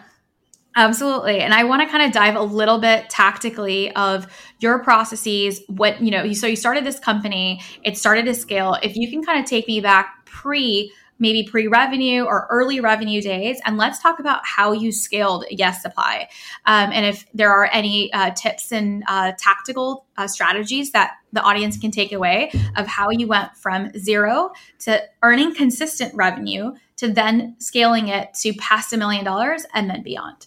[0.76, 1.40] Absolutely.
[1.40, 4.26] And I want to kind of dive a little bit tactically of
[4.60, 8.76] your processes, what, you know, so you started this company, it started to scale.
[8.82, 13.22] If you can kind of take me back pre maybe pre revenue or early revenue
[13.22, 13.58] days.
[13.64, 16.28] And let's talk about how you scaled Yes Supply.
[16.66, 21.40] Um, and if there are any uh, tips and uh, tactical uh, strategies that the
[21.40, 27.08] audience can take away of how you went from zero to earning consistent revenue to
[27.08, 30.46] then scaling it to past a million dollars and then beyond.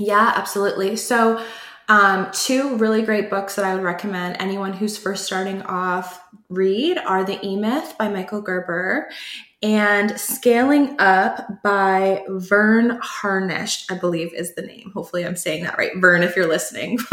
[0.00, 0.96] Yeah, absolutely.
[0.96, 1.44] So,
[1.88, 6.98] um, two really great books that I would recommend anyone who's first starting off read
[6.98, 9.10] are The E Myth by Michael Gerber
[9.62, 14.92] and Scaling Up by Verne Harnish, I believe is the name.
[14.94, 15.90] Hopefully, I'm saying that right.
[15.96, 16.98] Vern, if you're listening.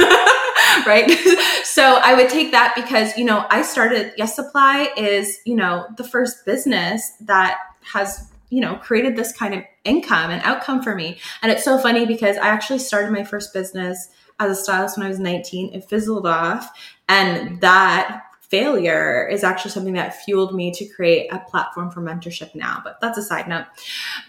[0.85, 1.09] right?
[1.63, 5.87] so I would take that because, you know, I started, Yes Supply is, you know,
[5.97, 10.95] the first business that has you know, created this kind of income and outcome for
[10.95, 11.19] me.
[11.41, 15.05] And it's so funny because I actually started my first business as a stylist when
[15.05, 15.73] I was 19.
[15.73, 16.71] It fizzled off.
[17.09, 22.53] And that failure is actually something that fueled me to create a platform for mentorship
[22.55, 23.65] now but that's a side note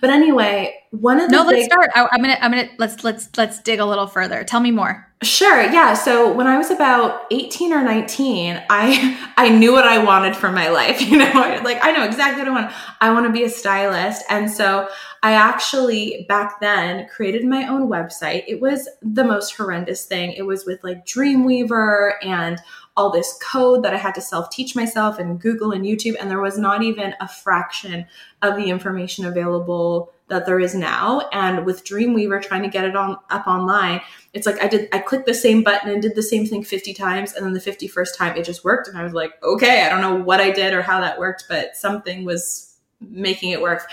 [0.00, 3.28] but anyway one of the no let's start I, i'm gonna i'm gonna let's let's
[3.36, 5.62] let's dig a little further tell me more Sure.
[5.62, 5.94] Yeah.
[5.94, 10.52] So when I was about 18 or 19, I I knew what I wanted for
[10.52, 11.56] my life, you know.
[11.68, 12.72] Like I know exactly what I want.
[13.00, 14.22] I want to be a stylist.
[14.30, 14.88] And so
[15.22, 18.44] I actually back then created my own website.
[18.46, 20.32] It was the most horrendous thing.
[20.32, 22.60] It was with like Dreamweaver and
[22.98, 26.28] all this code that I had to self teach myself and Google and YouTube and
[26.28, 28.04] there was not even a fraction
[28.42, 31.28] of the information available that there is now.
[31.32, 34.00] And with Dreamweaver trying to get it on up online,
[34.34, 36.92] it's like I did I clicked the same button and did the same thing 50
[36.92, 39.88] times and then the 51st time it just worked and I was like, okay, I
[39.88, 43.88] don't know what I did or how that worked, but something was making it work.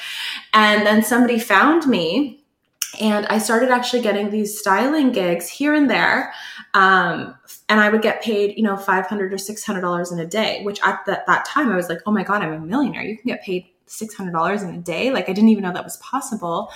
[0.54, 2.44] And then somebody found me
[3.00, 6.34] and I started actually getting these styling gigs here and there.
[6.74, 7.36] Um,
[7.70, 11.06] and I would get paid, you know, 500 or $600 in a day, which at
[11.06, 13.04] that, that time I was like, oh my God, I'm a millionaire.
[13.04, 15.12] You can get paid $600 in a day.
[15.12, 16.72] Like I didn't even know that was possible.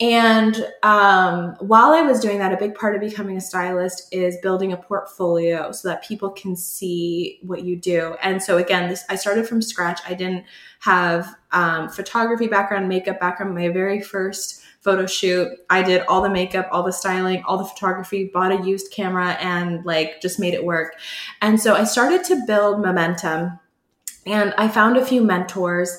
[0.00, 4.36] And um, while I was doing that, a big part of becoming a stylist is
[4.42, 8.16] building a portfolio so that people can see what you do.
[8.20, 10.00] And so again, this I started from scratch.
[10.04, 10.46] I didn't
[10.80, 13.54] have um, photography background, makeup background.
[13.54, 17.64] My very first photo shoot, I did all the makeup, all the styling, all the
[17.64, 20.94] photography, bought a used camera, and like just made it work.
[21.40, 23.60] And so I started to build momentum,
[24.26, 25.98] and I found a few mentors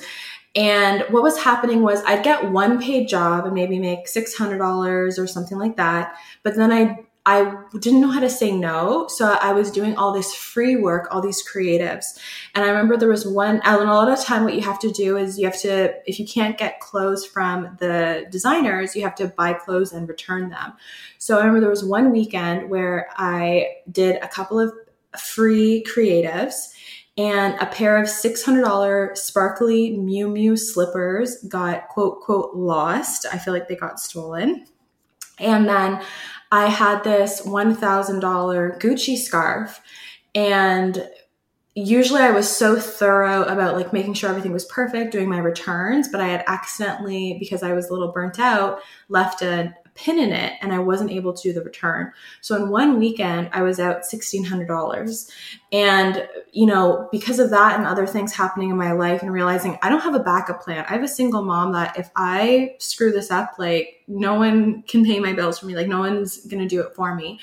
[0.56, 5.28] and what was happening was I'd get one paid job and maybe make $600 or
[5.28, 6.15] something like that.
[6.44, 9.08] But then I I didn't know how to say no.
[9.08, 12.20] So I was doing all this free work, all these creatives.
[12.54, 14.91] And I remember there was one, and a lot of time, what you have to
[14.91, 19.15] do is you have to, if you can't get clothes from the designers, you have
[19.15, 20.74] to buy clothes and return them.
[21.18, 24.72] So I remember there was one weekend where I did a couple of
[25.20, 26.75] free creatives
[27.17, 33.25] and a pair of $600 sparkly Miu Miu slippers got quote, quote, lost.
[33.32, 34.65] I feel like they got stolen.
[35.39, 36.01] And then
[36.51, 39.82] I had this $1,000 Gucci scarf.
[40.34, 41.10] And
[41.73, 46.08] usually I was so thorough about like making sure everything was perfect, doing my returns,
[46.10, 50.34] but I had accidentally, because I was a little burnt out, left a, pin in
[50.34, 52.12] it and I wasn't able to do the return.
[52.41, 55.31] So in one weekend, I was out $1,600.
[55.71, 59.77] And, you know, because of that and other things happening in my life and realizing
[59.81, 60.86] I don't have a backup plan.
[60.89, 65.05] I have a single mom that if I screw this up, like no one can
[65.05, 65.75] pay my bills for me.
[65.75, 67.39] Like no one's going to do it for me.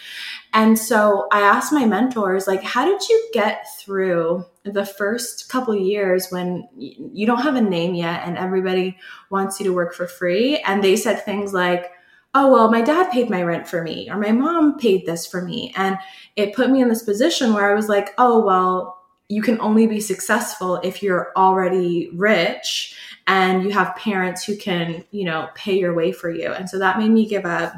[0.53, 5.75] And so I asked my mentors, like, how did you get through the first couple
[5.75, 8.99] years when you don't have a name yet and everybody
[9.31, 10.59] wants you to work for free?
[10.59, 11.91] And they said things like,
[12.35, 15.43] oh, well, my dad paid my rent for me, or my mom paid this for
[15.43, 15.73] me.
[15.77, 15.99] And
[16.37, 19.87] it put me in this position where I was like, oh, well, you can only
[19.87, 25.79] be successful if you're already rich and you have parents who can, you know, pay
[25.79, 26.53] your way for you.
[26.53, 27.73] And so that made me give up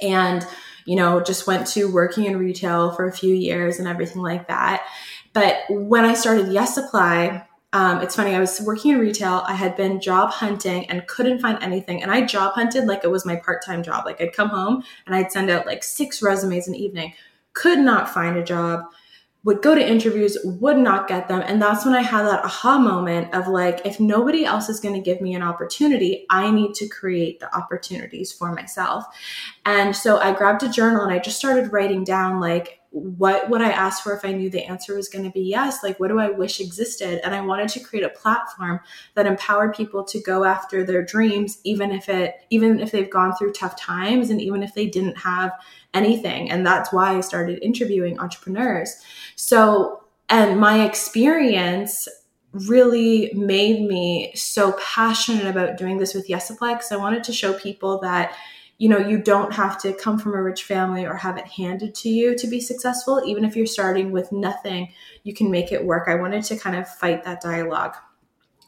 [0.00, 0.46] and,
[0.86, 4.48] you know, just went to working in retail for a few years and everything like
[4.48, 4.82] that.
[5.32, 9.44] But when I started Yes Supply, um, it's funny, I was working in retail.
[9.46, 12.02] I had been job hunting and couldn't find anything.
[12.02, 14.04] And I job hunted like it was my part time job.
[14.04, 17.14] Like I'd come home and I'd send out like six resumes an evening,
[17.52, 18.86] could not find a job,
[19.44, 21.42] would go to interviews, would not get them.
[21.46, 24.96] And that's when I had that aha moment of like, if nobody else is going
[24.96, 29.04] to give me an opportunity, I need to create the opportunities for myself.
[29.64, 33.62] And so I grabbed a journal and I just started writing down like, what would
[33.62, 35.82] I ask for if I knew the answer was going to be yes?
[35.82, 37.24] Like, what do I wish existed?
[37.24, 38.80] And I wanted to create a platform
[39.14, 43.36] that empowered people to go after their dreams, even if it, even if they've gone
[43.36, 45.52] through tough times and even if they didn't have
[45.94, 46.50] anything.
[46.50, 48.96] And that's why I started interviewing entrepreneurs.
[49.36, 52.08] So, and my experience
[52.52, 57.52] really made me so passionate about doing this with Yes because I wanted to show
[57.52, 58.34] people that
[58.80, 61.94] you know you don't have to come from a rich family or have it handed
[61.94, 63.22] to you to be successful.
[63.26, 66.08] Even if you're starting with nothing you can make it work.
[66.08, 67.94] I wanted to kind of fight that dialogue.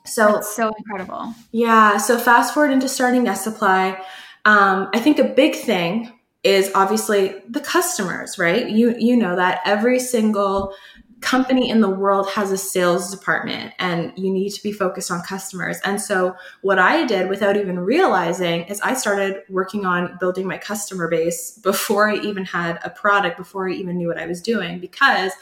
[0.05, 1.35] So That's so incredible.
[1.51, 3.99] Yeah so fast forward into starting Yes Supply.
[4.45, 8.69] Um, i think a big thing is obviously the customers right?
[8.69, 10.75] You you know that every single
[11.23, 15.23] company in the world has a sales department and you need to be focused on
[15.23, 15.79] customers.
[15.85, 20.59] And so what I did without even realizing is I started working on building my
[20.59, 24.43] customer base before I even had a product, before I even knew what I was
[24.43, 25.33] doing because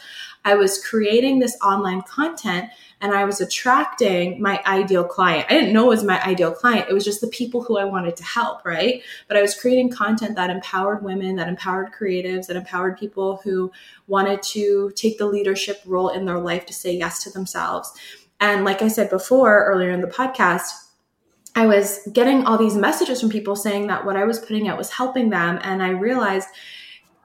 [0.45, 2.71] I was creating this online content
[3.03, 5.47] and I was attracting my ideal client.
[5.49, 6.89] I didn't know it was my ideal client.
[6.89, 9.03] It was just the people who I wanted to help, right?
[9.27, 13.73] But I was creating content that empowered women, that empowered creatives, that empowered people who
[14.07, 17.93] wanted to take the leadership role in their life to say yes to themselves.
[18.39, 20.71] And like I said before earlier in the podcast,
[21.55, 24.79] I was getting all these messages from people saying that what I was putting out
[24.79, 25.59] was helping them.
[25.63, 26.49] And I realized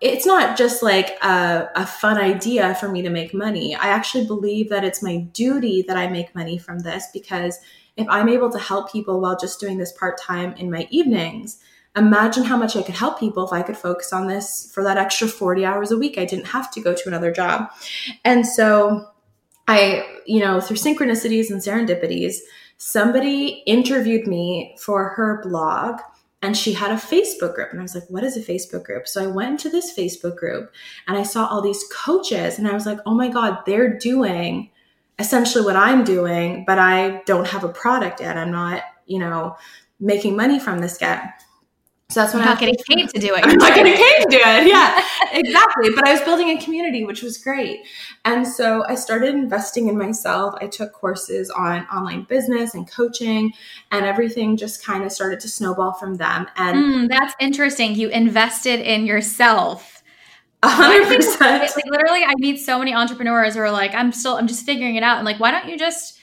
[0.06, 3.74] it's not just like a, a, fun idea for me to make money.
[3.74, 7.60] I actually believe that it's my duty that I make money from this because
[7.98, 11.60] if I'm able to help people while just doing this part time in my evenings,
[11.96, 14.98] imagine how much I could help people if I could focus on this for that
[14.98, 16.20] extra 40 hours a week.
[16.20, 17.72] I didn't have to go to another job.
[18.24, 19.08] And so
[19.68, 22.36] I, you know, through synchronicities and serendipities,
[22.78, 26.00] somebody interviewed me for her blog
[26.46, 27.72] and she had a Facebook group.
[27.72, 29.08] And I was like, what is a Facebook group?
[29.08, 30.72] So I went to this Facebook group
[31.08, 34.70] and I saw all these coaches and I was like, oh my God, they're doing
[35.18, 38.38] essentially what I'm doing, but I don't have a product yet.
[38.38, 39.58] I'm not, you know,
[40.00, 41.42] making money from this yet.
[42.10, 43.44] So that's when I'm not getting paid to do it.
[43.46, 44.68] I'm not getting paid to do it.
[44.68, 45.90] Yeah, exactly.
[45.96, 47.80] But I was building a community, which was great.
[48.26, 50.54] And so I started investing in myself.
[50.62, 53.54] I took courses on online business and coaching,
[53.92, 56.46] and everything just kind of started to snowball from them.
[56.58, 57.96] And Mm, that's interesting.
[57.96, 60.04] You invested in yourself.
[60.62, 61.62] a hundred percent.
[61.76, 64.96] Like literally, I meet so many entrepreneurs who are like, I'm still, I'm just figuring
[64.96, 65.18] it out.
[65.18, 66.20] And like, why don't you just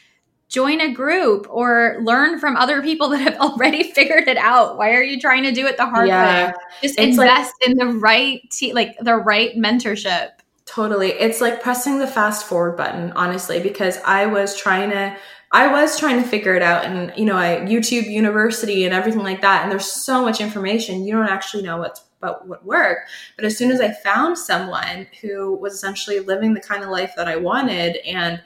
[0.52, 4.76] join a group or learn from other people that have already figured it out?
[4.76, 6.48] Why are you trying to do it the hard Yeah.
[6.48, 6.54] way?
[6.82, 10.28] Just It's like- invest in the right, te- like the right mentorship.
[10.66, 11.10] Totally.
[11.12, 15.16] It's like pressing the fast forward button, honestly, because I was trying to
[15.54, 19.22] I was trying to figure it out and you know, I YouTube University and everything
[19.22, 23.10] like that and there's so much information you don't actually know what's about what worked.
[23.36, 27.12] But as soon as I found someone who was essentially living the kind of life
[27.16, 28.40] that I wanted and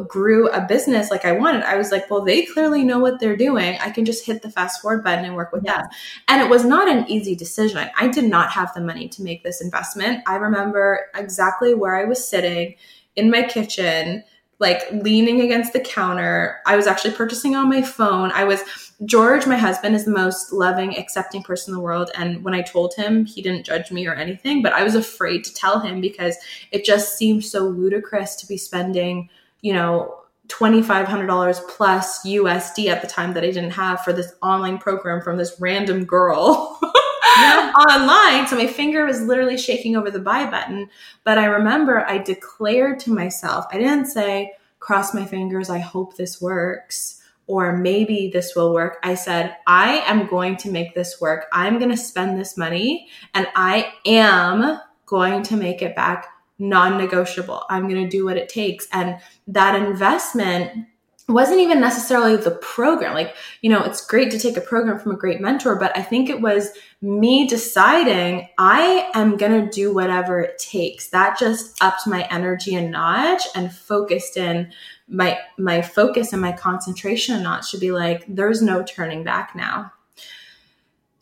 [0.00, 3.36] grew a business like I wanted, I was like, well, they clearly know what they're
[3.36, 3.78] doing.
[3.80, 5.78] I can just hit the fast forward button and work with Yeah.
[5.78, 5.86] them.
[6.28, 7.88] And it was not an easy decision.
[7.96, 10.22] I did not have the money to make this investment.
[10.26, 12.74] I remember exactly where I was sitting
[13.16, 14.24] in my kitchen,
[14.58, 16.60] like leaning against the counter.
[16.66, 18.30] I was actually purchasing on my phone.
[18.30, 18.60] I was,
[19.04, 22.10] George, my husband, is the most loving, accepting person in the world.
[22.14, 25.42] And when I told him, he didn't judge me or anything, but I was afraid
[25.44, 26.36] to tell him because
[26.70, 29.28] it just seemed so ludicrous to be spending,
[29.62, 34.76] you know, $2,500 plus USD at the time that I didn't have for this online
[34.76, 36.78] program from this random girl
[37.78, 38.46] online.
[38.46, 40.90] So my finger was literally shaking over the buy button.
[41.24, 46.16] But I remember I declared to myself, I didn't say, cross my fingers, I hope
[46.16, 47.20] this works.
[47.46, 48.98] Or maybe this will work.
[49.02, 51.46] I said, I am going to make this work.
[51.52, 56.26] I'm going to spend this money and I am going to make it back
[56.62, 57.64] non negotiable.
[57.68, 58.86] I'm going to do what it takes.
[58.92, 60.86] And that investment
[61.28, 63.14] wasn't even necessarily the program.
[63.14, 66.02] Like, you know, it's great to take a program from a great mentor, but I
[66.02, 71.08] think it was me deciding I am going to do whatever it takes.
[71.08, 74.72] That just upped my energy a notch and focused in
[75.08, 79.54] my my focus and my concentration a notch to be like there's no turning back
[79.54, 79.92] now.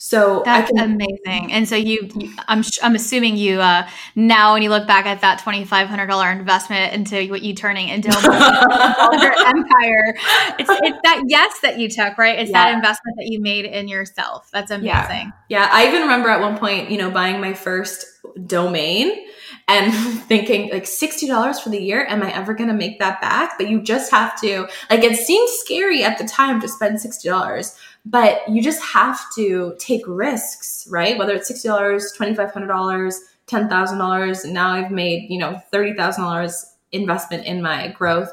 [0.02, 1.52] So That's can amazing.
[1.52, 3.86] And so you, you I'm, I'm assuming you, uh,
[4.16, 9.32] now when you look back at that $2,500 investment into what you turning into multi-dollar
[9.46, 10.14] empire,
[10.58, 12.38] it's, it's that yes that you took, right?
[12.38, 14.48] It's that investment that you made in yourself.
[14.50, 14.86] That's amazing.
[14.88, 15.30] Yeah.
[15.50, 18.06] Yeah, I even remember at one point, you know, buying my first
[18.46, 19.26] domain
[19.70, 19.92] and
[20.28, 23.56] thinking like $60 for the year, am I ever going to make that back?
[23.56, 27.76] But you just have to, like, it seemed scary at the time to spend $60,
[28.04, 31.16] but you just have to take risks, right?
[31.16, 33.14] Whether it's $60, $2,500,
[33.46, 38.32] $10,000, and now I've made, you know, $30,000 investment in my growth.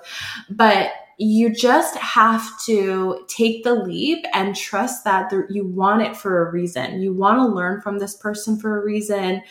[0.50, 6.48] But you just have to take the leap and trust that you want it for
[6.48, 7.02] a reason.
[7.02, 9.42] You want to learn from this person for a reason.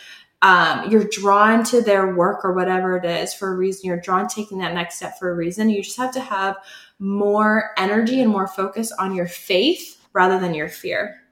[0.42, 3.86] Um, you're drawn to their work or whatever it is for a reason.
[3.86, 5.70] You're drawn taking that next step for a reason.
[5.70, 6.56] You just have to have
[6.98, 11.22] more energy and more focus on your faith rather than your fear.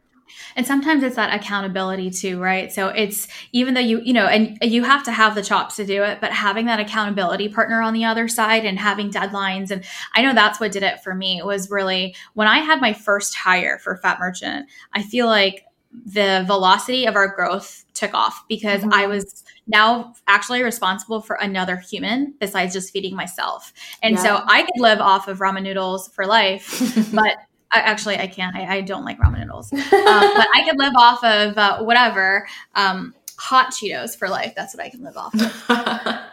[0.57, 2.73] And sometimes it's that accountability too, right?
[2.73, 5.87] So it's even though you, you know, and you have to have the chops to
[5.87, 9.71] do it, but having that accountability partner on the other side and having deadlines.
[9.71, 9.85] And
[10.15, 13.35] I know that's what did it for me was really when I had my first
[13.35, 15.65] hire for Fat Merchant, I feel like
[16.07, 18.93] the velocity of our growth took off because Mhm.
[18.93, 23.73] I was now actually responsible for another human besides just feeding myself.
[24.03, 26.81] And so I could live off of ramen noodles for life,
[27.15, 27.37] but
[27.71, 28.55] I, actually I can't.
[28.57, 32.47] I, I don't like ramen noodles um, but I could live off of uh, whatever
[32.75, 34.53] um, hot Cheetos for life.
[34.57, 35.69] That's what I can live off of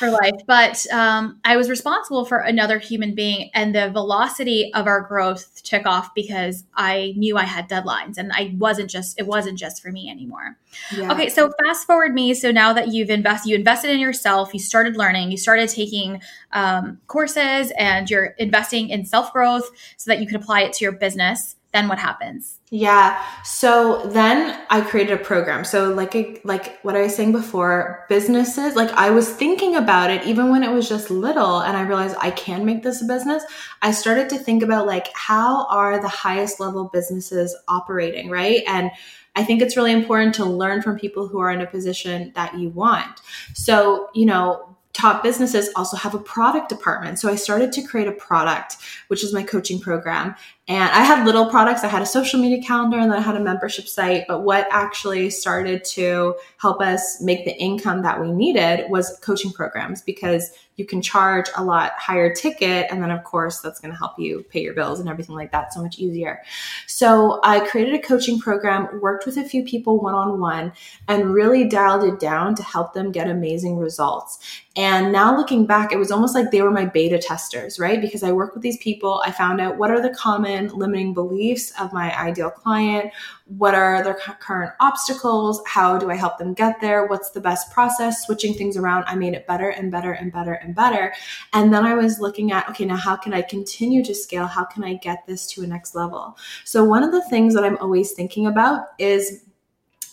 [0.00, 0.40] for life.
[0.46, 5.62] But um, I was responsible for another human being, and the velocity of our growth
[5.62, 9.82] took off because I knew I had deadlines, and I wasn't just it wasn't just
[9.82, 10.56] for me anymore.
[10.96, 11.12] Yeah.
[11.12, 12.34] Okay, so fast forward me.
[12.34, 16.20] So now that you've invested, you invested in yourself, you started learning, you started taking
[16.52, 20.84] um, courses, and you're investing in self growth so that you can apply it to
[20.84, 21.56] your business.
[21.72, 22.58] Then what happens?
[22.70, 23.24] Yeah.
[23.44, 25.64] So then I created a program.
[25.64, 30.10] So like I, like what I was saying before, businesses, like I was thinking about
[30.10, 33.04] it even when it was just little and I realized I can make this a
[33.04, 33.44] business.
[33.82, 38.62] I started to think about like how are the highest level businesses operating, right?
[38.66, 38.90] And
[39.36, 42.58] I think it's really important to learn from people who are in a position that
[42.58, 43.20] you want.
[43.54, 47.18] So, you know, top businesses also have a product department.
[47.18, 48.76] So I started to create a product,
[49.08, 50.34] which is my coaching program.
[50.66, 51.84] And I had little products.
[51.84, 54.24] I had a social media calendar and then I had a membership site.
[54.26, 59.52] But what actually started to help us make the income that we needed was coaching
[59.52, 62.86] programs because you can charge a lot higher ticket.
[62.90, 65.52] And then, of course, that's going to help you pay your bills and everything like
[65.52, 66.42] that so much easier.
[66.86, 70.72] So I created a coaching program, worked with a few people one on one,
[71.06, 74.38] and really dialed it down to help them get amazing results.
[74.76, 78.00] And now looking back, it was almost like they were my beta testers, right?
[78.00, 81.72] Because I work with these people, I found out what are the common limiting beliefs
[81.78, 83.12] of my ideal client,
[83.46, 87.72] what are their current obstacles, how do I help them get there, what's the best
[87.72, 89.04] process, switching things around.
[89.08, 91.12] I made it better and better and better and better.
[91.52, 94.46] And then I was looking at, okay, now how can I continue to scale?
[94.46, 96.36] How can I get this to a next level?
[96.64, 99.44] So one of the things that I'm always thinking about is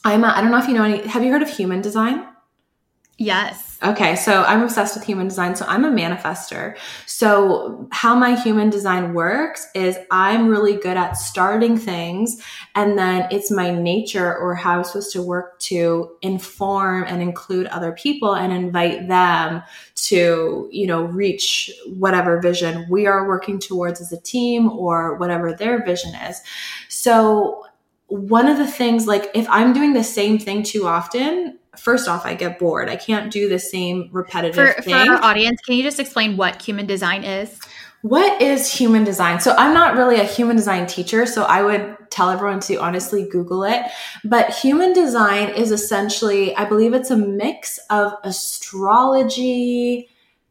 [0.03, 2.27] I'm a, I don't know if you know any, have you heard of human design?
[3.19, 3.79] Yes.
[3.83, 5.55] Okay, so I'm obsessed with human design.
[5.55, 6.77] So I'm a manifester.
[7.07, 12.43] So, how my human design works is I'm really good at starting things,
[12.75, 17.65] and then it's my nature or how I'm supposed to work to inform and include
[17.67, 19.63] other people and invite them
[19.97, 25.53] to, you know, reach whatever vision we are working towards as a team or whatever
[25.53, 26.41] their vision is.
[26.87, 27.63] So,
[28.07, 32.25] one of the things, like if I'm doing the same thing too often, first off,
[32.25, 32.89] I get bored.
[32.89, 35.05] I can't do the same repetitive for, thing.
[35.05, 37.59] For our audience, can you just explain what human design is?
[38.07, 39.41] What is human design?
[39.41, 43.27] So I'm not really a human design teacher, so I would tell everyone to honestly
[43.27, 43.81] Google it.
[44.23, 50.09] But human design is essentially, I believe it's a mix of astrology,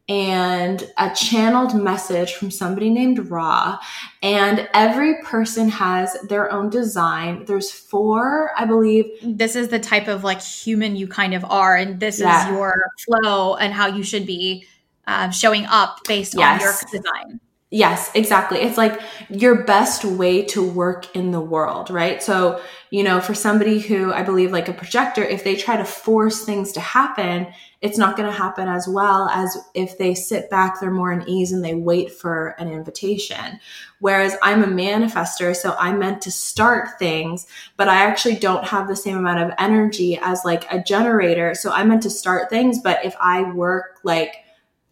[0.09, 3.77] and a channeled message from somebody named Ra.
[4.21, 7.43] And every person has their own design.
[7.45, 9.05] There's four, I believe.
[9.21, 12.45] This is the type of like human you kind of are, and this yeah.
[12.45, 12.73] is your
[13.05, 14.65] flow and how you should be
[15.07, 16.61] uh, showing up based yes.
[16.61, 17.39] on your design.
[17.69, 18.59] Yes, exactly.
[18.59, 22.23] It's like your best way to work in the world, right?
[22.23, 22.61] So,
[22.91, 26.45] you know, for somebody who I believe like a projector, if they try to force
[26.45, 27.47] things to happen,
[27.81, 31.27] it's not going to happen as well as if they sit back, they're more in
[31.27, 33.59] ease and they wait for an invitation.
[33.99, 38.87] Whereas I'm a manifester, so I'm meant to start things, but I actually don't have
[38.87, 41.53] the same amount of energy as like a generator.
[41.53, 44.37] So I'm meant to start things, but if I work like,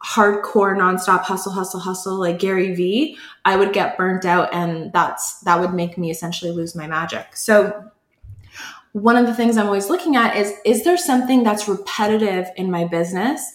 [0.05, 5.39] hardcore nonstop hustle hustle hustle like Gary Vee, I would get burnt out and that's
[5.41, 7.35] that would make me essentially lose my magic.
[7.35, 7.91] So
[8.91, 12.69] one of the things I'm always looking at is is there something that's repetitive in
[12.69, 13.53] my business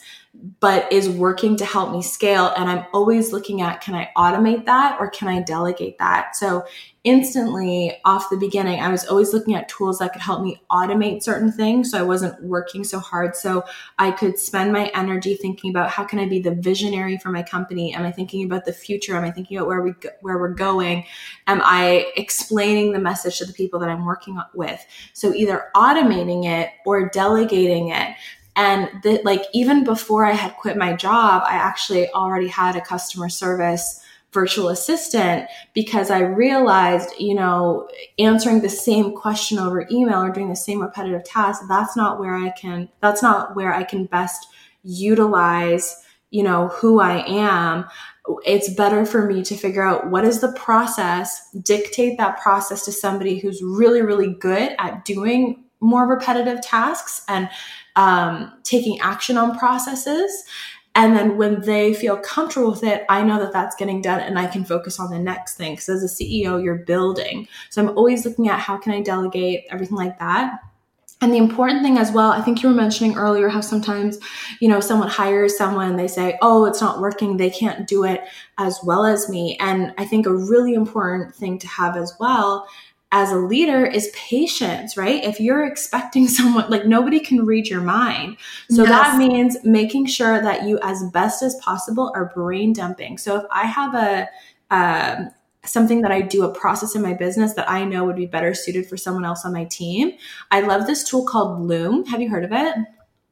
[0.60, 4.64] but is working to help me scale and I'm always looking at can I automate
[4.66, 6.36] that or can I delegate that?
[6.36, 6.64] So
[7.04, 11.22] instantly off the beginning, I was always looking at tools that could help me automate
[11.22, 13.34] certain things so I wasn't working so hard.
[13.34, 13.64] So
[13.98, 17.42] I could spend my energy thinking about how can I be the visionary for my
[17.42, 17.94] company?
[17.94, 19.16] Am I thinking about the future?
[19.16, 21.06] Am I thinking about where we go, where we're going?
[21.46, 24.84] Am I explaining the message to the people that I'm working with?
[25.14, 28.14] So either automating it or delegating it.
[28.56, 28.90] And
[29.24, 34.04] like even before I had quit my job, I actually already had a customer service
[34.32, 40.48] virtual assistant because I realized, you know, answering the same question over email or doing
[40.48, 44.46] the same repetitive task, that's not where I can, that's not where I can best
[44.84, 45.96] utilize,
[46.30, 47.86] you know, who I am.
[48.46, 52.92] It's better for me to figure out what is the process, dictate that process to
[52.92, 57.48] somebody who's really, really good at doing more repetitive tasks and
[57.96, 60.44] um, taking action on processes
[60.94, 64.38] and then when they feel comfortable with it, I know that that's getting done and
[64.38, 65.74] I can focus on the next thing.
[65.74, 67.46] Because as a CEO, you're building.
[67.70, 70.58] So I'm always looking at how can I delegate, everything like that.
[71.22, 74.18] And the important thing as well, I think you were mentioning earlier how sometimes,
[74.58, 78.22] you know, someone hires someone, they say, oh, it's not working, they can't do it
[78.56, 79.58] as well as me.
[79.60, 82.66] And I think a really important thing to have as well
[83.12, 85.22] as a leader is patience, right?
[85.24, 88.36] If you're expecting someone, like nobody can read your mind.
[88.70, 88.90] So yes.
[88.90, 93.18] that means making sure that you, as best as possible, are brain dumping.
[93.18, 94.28] So if I have a,
[94.70, 95.30] um,
[95.64, 98.54] something that I do, a process in my business that I know would be better
[98.54, 100.12] suited for someone else on my team,
[100.50, 102.06] I love this tool called Loom.
[102.06, 102.76] Have you heard of it?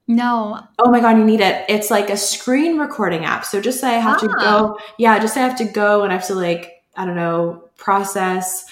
[0.09, 0.59] No.
[0.79, 1.65] Oh my God, you need it.
[1.69, 3.45] It's like a screen recording app.
[3.45, 4.21] So just say I have ah.
[4.21, 7.05] to go, yeah, just say I have to go and I have to like, I
[7.05, 8.65] don't know, process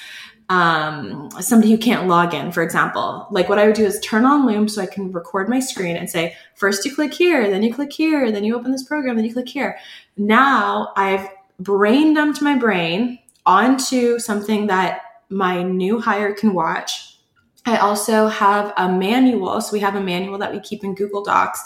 [0.49, 3.27] um, somebody who can't log in, for example.
[3.31, 5.97] Like what I would do is turn on Loom so I can record my screen
[5.97, 9.17] and say, first you click here, then you click here, then you open this program,
[9.17, 9.79] then you click here.
[10.17, 11.29] Now I've
[11.59, 17.19] brain dumped my brain onto something that my new hire can watch.
[17.65, 19.61] I also have a manual.
[19.61, 21.61] So we have a manual that we keep in Google Docs.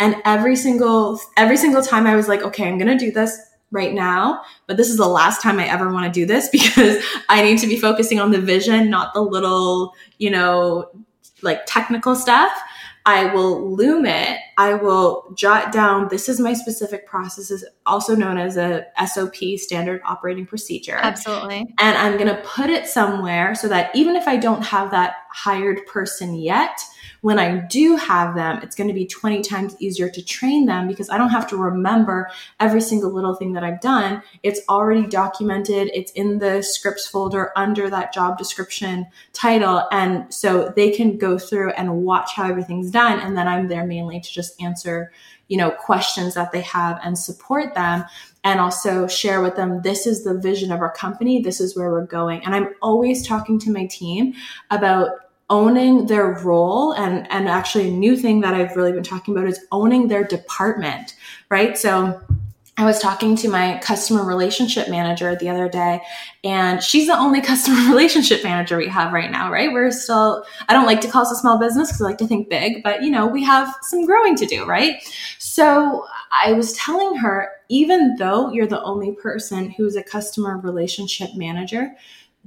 [0.00, 3.38] And every single every single time I was like, okay, I'm to do this
[3.70, 7.02] right now, but this is the last time I ever want to do this because
[7.28, 10.90] I need to be focusing on the vision, not the little, you know,
[11.42, 12.52] like technical stuff.
[13.06, 18.14] I will loom it I will jot down this is my specific process, is also
[18.14, 20.98] known as a SOP, standard operating procedure.
[21.02, 21.66] Absolutely.
[21.78, 25.16] And I'm going to put it somewhere so that even if I don't have that
[25.32, 26.80] hired person yet,
[27.24, 30.86] when I do have them, it's going to be 20 times easier to train them
[30.86, 34.22] because I don't have to remember every single little thing that I've done.
[34.42, 39.88] It's already documented, it's in the scripts folder under that job description title.
[39.90, 43.18] And so they can go through and watch how everything's done.
[43.20, 45.10] And then I'm there mainly to just answer
[45.48, 48.04] you know questions that they have and support them
[48.44, 51.90] and also share with them this is the vision of our company this is where
[51.90, 54.32] we're going and i'm always talking to my team
[54.70, 55.10] about
[55.50, 59.48] owning their role and and actually a new thing that I've really been talking about
[59.48, 61.14] is owning their department,
[61.50, 61.76] right?
[61.76, 62.20] So
[62.76, 66.00] I was talking to my customer relationship manager the other day,
[66.42, 69.72] and she's the only customer relationship manager we have right now, right?
[69.72, 72.26] We're still, I don't like to call us a small business because I like to
[72.26, 74.96] think big, but you know, we have some growing to do, right?
[75.38, 81.30] So I was telling her, even though you're the only person who's a customer relationship
[81.36, 81.94] manager,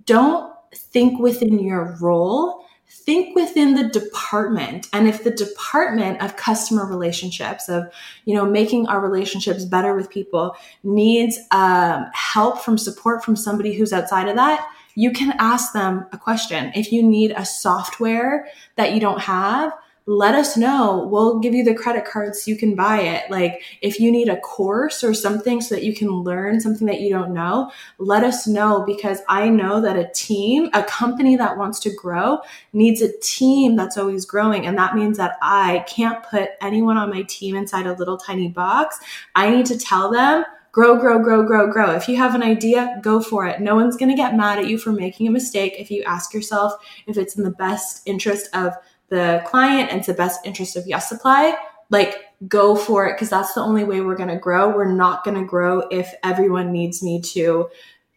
[0.06, 6.86] don't think within your role think within the department and if the department of customer
[6.86, 7.92] relationships of
[8.26, 13.74] you know making our relationships better with people needs um, help from support from somebody
[13.74, 14.68] who's outside of that
[14.98, 16.72] you can ask them a question.
[16.74, 19.72] If you need a software that you don't have
[20.08, 21.06] let us know.
[21.12, 23.30] We'll give you the credit cards so you can buy it.
[23.30, 27.02] Like if you need a course or something so that you can learn something that
[27.02, 31.58] you don't know, let us know because I know that a team, a company that
[31.58, 32.40] wants to grow
[32.72, 34.66] needs a team that's always growing.
[34.66, 38.48] And that means that I can't put anyone on my team inside a little tiny
[38.48, 38.98] box.
[39.36, 41.92] I need to tell them grow, grow, grow, grow, grow.
[41.92, 43.60] If you have an idea, go for it.
[43.60, 46.34] No one's going to get mad at you for making a mistake if you ask
[46.34, 46.74] yourself
[47.08, 48.74] if it's in the best interest of
[49.10, 51.58] the client and it's the best interest of Yes Supply,
[51.90, 52.16] like
[52.48, 54.76] go for it because that's the only way we're going to grow.
[54.76, 57.70] We're not going to grow if everyone needs me to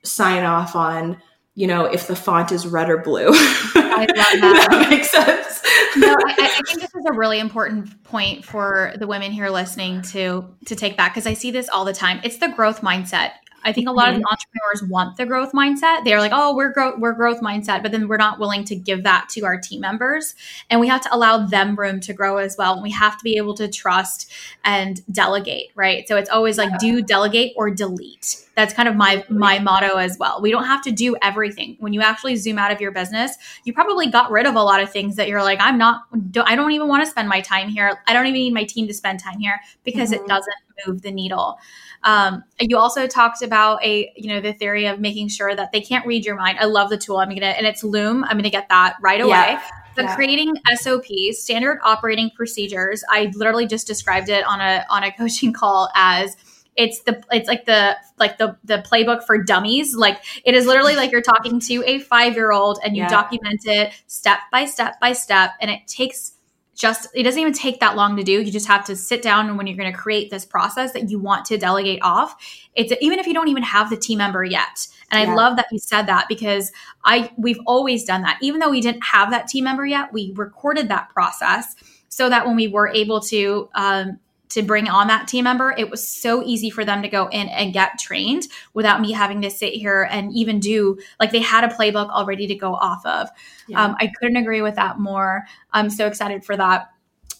[0.03, 1.21] sign off on,
[1.55, 3.29] you know, if the font is red or blue.
[3.31, 4.69] I love that.
[4.71, 5.63] that makes sense.
[5.97, 10.03] no, I, I, think this is a really important point for the women here listening
[10.03, 12.21] to to take back because I see this all the time.
[12.23, 13.33] It's the growth mindset.
[13.65, 14.19] I think a lot mm-hmm.
[14.19, 16.05] of entrepreneurs want the growth mindset.
[16.05, 19.05] They're like, "Oh, we're growth, we're growth mindset," but then we're not willing to give
[19.05, 20.35] that to our team members,
[20.69, 22.75] and we have to allow them room to grow as well.
[22.75, 24.31] And we have to be able to trust
[24.65, 26.07] and delegate, right?
[26.09, 28.47] So it's always like, do delegate or delete.
[28.57, 30.41] That's kind of my my motto as well.
[30.43, 31.77] We don't have to do everything.
[31.81, 34.83] When you actually zoom out of your business, you probably got rid of a lot
[34.83, 36.03] of things that you're like, I'm not.
[36.45, 37.99] I don't even want to spend my time here.
[38.07, 40.25] I don't even need my team to spend time here because mm-hmm.
[40.25, 40.55] it doesn't
[40.87, 41.59] move the needle.
[42.03, 45.81] Um, you also talked about a, you know, the theory of making sure that they
[45.81, 46.59] can't read your mind.
[46.59, 47.19] I love the tool.
[47.19, 48.25] I'm gonna, and it's Loom.
[48.25, 49.31] I'm gonna get that right away.
[49.31, 49.63] Yeah.
[49.97, 50.15] But yeah.
[50.15, 53.03] creating SOPs, standard operating procedures.
[53.11, 56.37] I literally just described it on a on a coaching call as
[56.77, 60.95] it's the it's like the like the the playbook for dummies like it is literally
[60.95, 63.09] like you're talking to a 5 year old and you yeah.
[63.09, 66.35] document it step by step by step and it takes
[66.81, 68.41] just it doesn't even take that long to do.
[68.41, 71.11] You just have to sit down and when you're going to create this process that
[71.11, 72.35] you want to delegate off.
[72.75, 74.89] It's even if you don't even have the team member yet.
[75.11, 75.33] And yeah.
[75.33, 76.73] i love that you said that because
[77.05, 78.39] i we've always done that.
[78.41, 81.75] Even though we didn't have that team member yet we recorded that process
[82.09, 84.19] so that when we were able to um,
[84.51, 87.49] to bring on that team member, it was so easy for them to go in
[87.49, 91.65] and get trained without me having to sit here and even do like they had
[91.65, 93.29] a playbook already to go off of.
[93.69, 93.85] Yeah.
[93.85, 95.45] Um, I couldn't agree with that more.
[95.73, 96.91] I'm so excited for that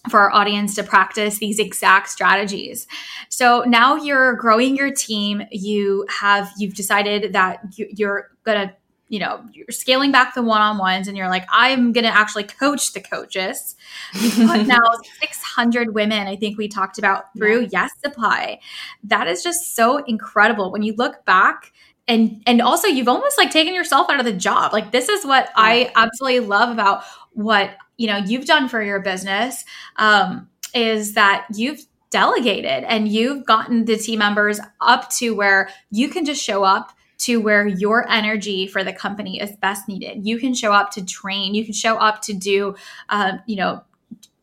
[0.09, 2.87] for our audience to practice these exact strategies.
[3.29, 5.43] So now you're growing your team.
[5.51, 8.73] You have you've decided that you're gonna
[9.11, 12.09] you know, you're scaling back the one on ones and you're like, I'm going to
[12.09, 13.75] actually coach the coaches.
[14.39, 14.79] now
[15.19, 17.67] 600 women, I think we talked about through yeah.
[17.71, 18.61] Yes Supply.
[19.03, 20.71] That is just so incredible.
[20.71, 21.73] When you look back,
[22.07, 25.23] and and also you've almost like taken yourself out of the job like this is
[25.23, 25.51] what yeah.
[25.55, 27.03] i absolutely love about
[27.33, 29.63] what you know you've done for your business
[29.97, 36.09] um, is that you've delegated and you've gotten the team members up to where you
[36.09, 36.91] can just show up
[37.21, 40.25] to where your energy for the company is best needed.
[40.25, 41.53] You can show up to train.
[41.53, 42.75] You can show up to do,
[43.09, 43.83] um, you know,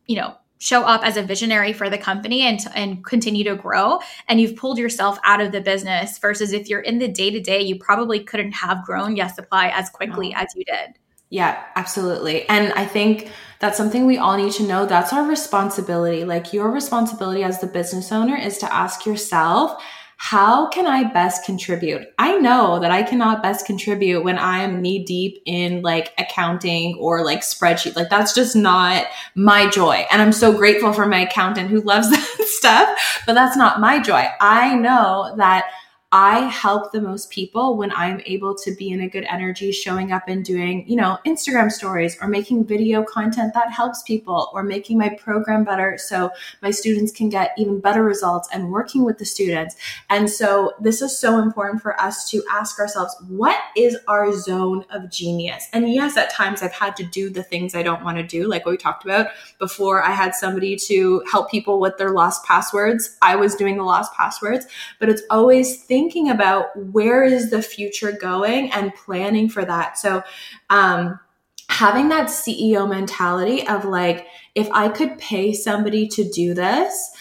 [0.07, 3.99] you know, show up as a visionary for the company and and continue to grow.
[4.27, 7.39] And you've pulled yourself out of the business versus if you're in the day to
[7.39, 10.97] day, you probably couldn't have grown Yes Supply as quickly as you did.
[11.29, 12.49] Yeah, absolutely.
[12.49, 14.85] And I think that's something we all need to know.
[14.85, 16.25] That's our responsibility.
[16.25, 19.81] Like your responsibility as the business owner is to ask yourself,
[20.21, 22.05] how can I best contribute?
[22.19, 26.97] I know that I cannot best contribute when I am knee deep in like accounting
[26.99, 27.95] or like spreadsheet.
[27.95, 29.05] Like that's just not
[29.35, 30.05] my joy.
[30.11, 34.01] And I'm so grateful for my accountant who loves that stuff, but that's not my
[34.01, 34.27] joy.
[34.41, 35.67] I know that
[36.11, 40.11] I help the most people when I'm able to be in a good energy, showing
[40.11, 44.63] up and doing, you know, Instagram stories or making video content that helps people or
[44.63, 46.31] making my program better so
[46.63, 49.75] my students can get even better results and working with the students.
[50.09, 54.85] And so this is so important for us to ask ourselves, what is our zone
[54.89, 55.67] of genius?
[55.73, 58.47] And yes, at times I've had to do the things I don't want to do,
[58.47, 59.27] like what we talked about
[59.59, 60.03] before.
[60.03, 63.15] I had somebody to help people with their lost passwords.
[63.21, 64.65] I was doing the lost passwords,
[64.97, 69.97] but it's always thinking about where is the future going and planning for that.
[69.97, 70.23] So,
[70.69, 71.19] um,
[71.67, 77.11] having that CEO mentality of like, if I could pay somebody to do this,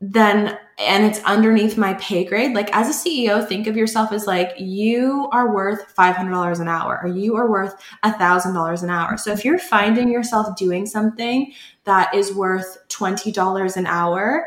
[0.00, 4.26] then and it's underneath my pay grade like as a ceo think of yourself as
[4.26, 9.32] like you are worth $500 an hour or you are worth $1000 an hour so
[9.32, 11.50] if you're finding yourself doing something
[11.84, 14.46] that is worth $20 an hour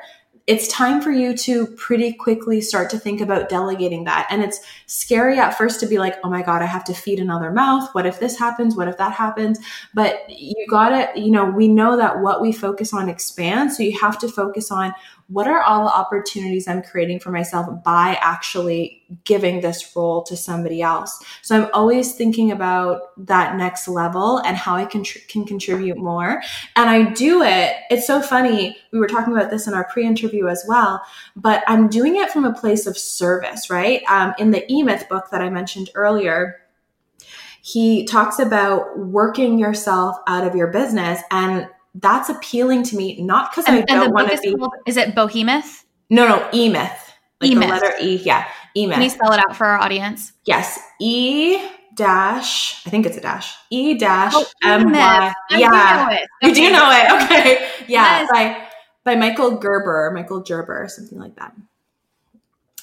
[0.49, 4.25] it's time for you to pretty quickly start to think about delegating that.
[4.31, 7.19] And it's scary at first to be like, oh my God, I have to feed
[7.19, 7.87] another mouth.
[7.91, 8.75] What if this happens?
[8.75, 9.59] What if that happens?
[9.93, 13.77] But you gotta, you know, we know that what we focus on expands.
[13.77, 14.91] So you have to focus on
[15.29, 20.35] what are all the opportunities I'm creating for myself by actually giving this role to
[20.35, 21.23] somebody else?
[21.43, 26.41] So I'm always thinking about that next level and how I can, can contribute more.
[26.75, 27.75] And I do it.
[27.91, 28.75] It's so funny.
[28.91, 31.01] We were talking about this in our pre interview as well,
[31.35, 34.01] but I'm doing it from a place of service, right?
[34.09, 36.59] Um, in the E Myth book that I mentioned earlier,
[37.61, 41.67] he talks about working yourself out of your business and
[42.01, 44.55] that's appealing to me, not because I don't want to be.
[44.55, 45.85] Called, is it Behemoth?
[46.09, 47.13] No, no, E Myth.
[47.41, 47.63] Like E-myth.
[47.63, 48.15] the letter E.
[48.17, 48.47] Yeah.
[48.75, 48.95] E Myth.
[48.95, 50.33] Can you spell it out for our audience?
[50.45, 50.79] Yes.
[50.99, 51.61] E
[51.95, 53.55] dash, I think it's a dash.
[53.69, 55.33] E dash oh, M Y.
[55.51, 56.17] Yeah.
[56.41, 57.23] You do know it.
[57.23, 57.69] Okay.
[57.87, 58.21] Yeah.
[58.21, 58.29] Yes.
[58.31, 58.67] By,
[59.03, 61.53] by Michael Gerber, Michael Gerber, something like that.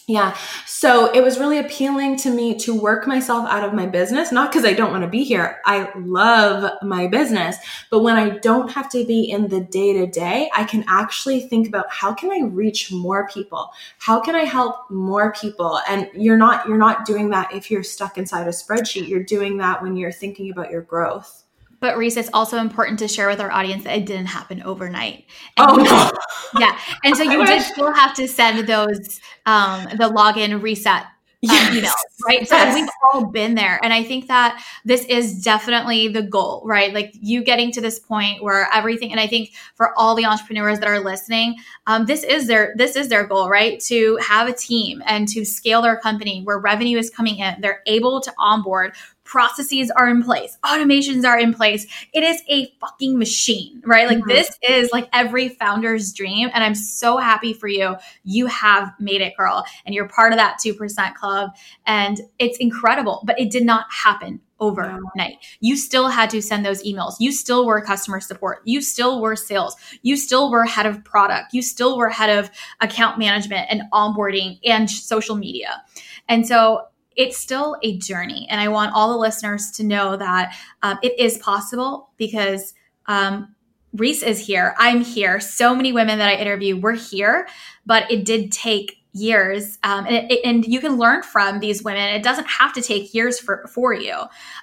[0.09, 0.37] Yeah.
[0.67, 4.53] So it was really appealing to me to work myself out of my business, not
[4.53, 5.61] because I don't want to be here.
[5.67, 7.57] I love my business,
[7.91, 11.41] but when I don't have to be in the day to day, I can actually
[11.49, 13.73] think about how can I reach more people?
[13.99, 15.81] How can I help more people?
[15.89, 19.09] And you're not, you're not doing that if you're stuck inside a spreadsheet.
[19.09, 21.46] You're doing that when you're thinking about your growth.
[21.81, 25.25] But Reese, it's also important to share with our audience that it didn't happen overnight.
[25.57, 26.61] And oh no!
[26.61, 31.07] Yeah, and so you did still have to send those um, the login reset
[31.43, 31.69] yes.
[31.69, 32.49] um, emails, right?
[32.49, 32.75] So yes.
[32.75, 36.93] we've all been there, and I think that this is definitely the goal, right?
[36.93, 40.81] Like you getting to this point where everything, and I think for all the entrepreneurs
[40.81, 41.57] that are listening,
[41.87, 43.81] um, this is their this is their goal, right?
[43.81, 47.83] To have a team and to scale their company where revenue is coming in, they're
[47.87, 48.95] able to onboard
[49.27, 51.87] processes are in place, automations are in place.
[52.15, 54.07] It is a fucking machine, right?
[54.07, 54.29] Like mm-hmm.
[54.29, 56.49] this is like every founder's dream.
[56.55, 57.97] And I'm so happy for you.
[58.25, 59.65] You have made it, girl.
[59.85, 61.51] And you're part of that 2% club.
[61.87, 65.37] And it's incredible, but it did not happen overnight.
[65.61, 67.17] You still had to send those emails.
[67.21, 68.63] You still were customer support.
[68.65, 69.77] You still were sales.
[70.03, 71.53] You still were head of product.
[71.53, 72.51] You still were head of
[72.81, 75.83] account management and onboarding and social media.
[76.29, 78.47] And so it's still a journey.
[78.51, 82.75] And I want all the listeners to know that um, it is possible because
[83.07, 83.55] um,
[83.95, 84.75] Reese is here.
[84.79, 85.41] I'm here.
[85.41, 87.49] So many women that I interview were here,
[87.85, 92.03] but it did take years um, and, it, and, you can learn from these women
[92.15, 94.15] it doesn't have to take years for, for you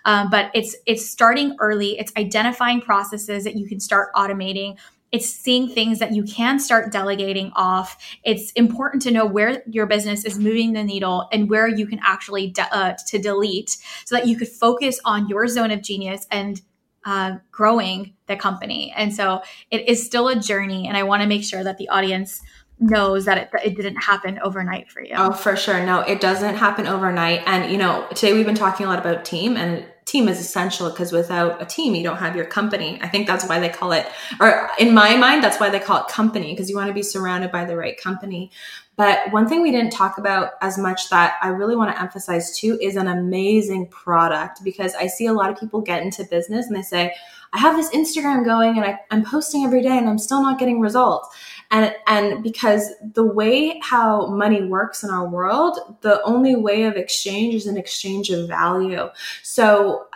[0.05, 4.77] um, but it's it's starting early it's identifying processes that you can start automating
[5.13, 7.95] it's seeing things that you can start delegating off.
[8.23, 11.99] It's important to know where your business is moving the needle and where you can
[12.03, 16.25] actually de- uh, to delete so that you could focus on your zone of genius
[16.31, 16.61] and
[17.05, 18.91] uh, growing the company.
[18.95, 20.87] And so it is still a journey.
[20.87, 22.41] And I want to make sure that the audience
[22.83, 25.13] knows that it, that it didn't happen overnight for you.
[25.15, 25.85] Oh, for sure.
[25.85, 27.43] No, it doesn't happen overnight.
[27.45, 30.89] And, you know, today we've been talking a lot about team and team is essential
[30.89, 32.99] because without a team, you don't have your company.
[33.01, 34.05] I think that's why they call it,
[34.39, 37.03] or in my mind, that's why they call it company because you want to be
[37.03, 38.51] surrounded by the right company.
[38.95, 42.57] But one thing we didn't talk about as much that I really want to emphasize
[42.57, 46.67] too is an amazing product because I see a lot of people get into business
[46.67, 47.15] and they say,
[47.53, 50.59] I have this Instagram going and I, I'm posting every day and I'm still not
[50.59, 51.35] getting results
[51.71, 56.95] and and because the way how money works in our world the only way of
[56.95, 59.09] exchange is an exchange of value.
[59.41, 60.07] So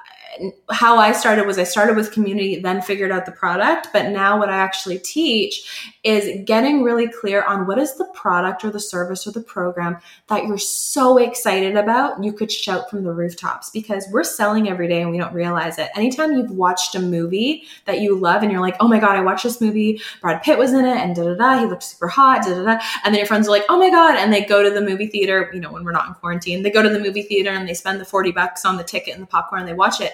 [0.71, 3.89] how I started was I started with community, then figured out the product.
[3.93, 8.63] But now what I actually teach is getting really clear on what is the product
[8.63, 13.03] or the service or the program that you're so excited about, you could shout from
[13.03, 15.89] the rooftops because we're selling every day and we don't realize it.
[15.95, 19.21] Anytime you've watched a movie that you love and you're like, oh my God, I
[19.21, 22.07] watched this movie, Brad Pitt was in it and da da da, he looked super
[22.07, 22.79] hot, da da da.
[23.03, 24.15] And then your friends are like, oh my God.
[24.17, 26.71] And they go to the movie theater, you know, when we're not in quarantine, they
[26.71, 29.23] go to the movie theater and they spend the 40 bucks on the ticket and
[29.23, 30.13] the popcorn and they watch it.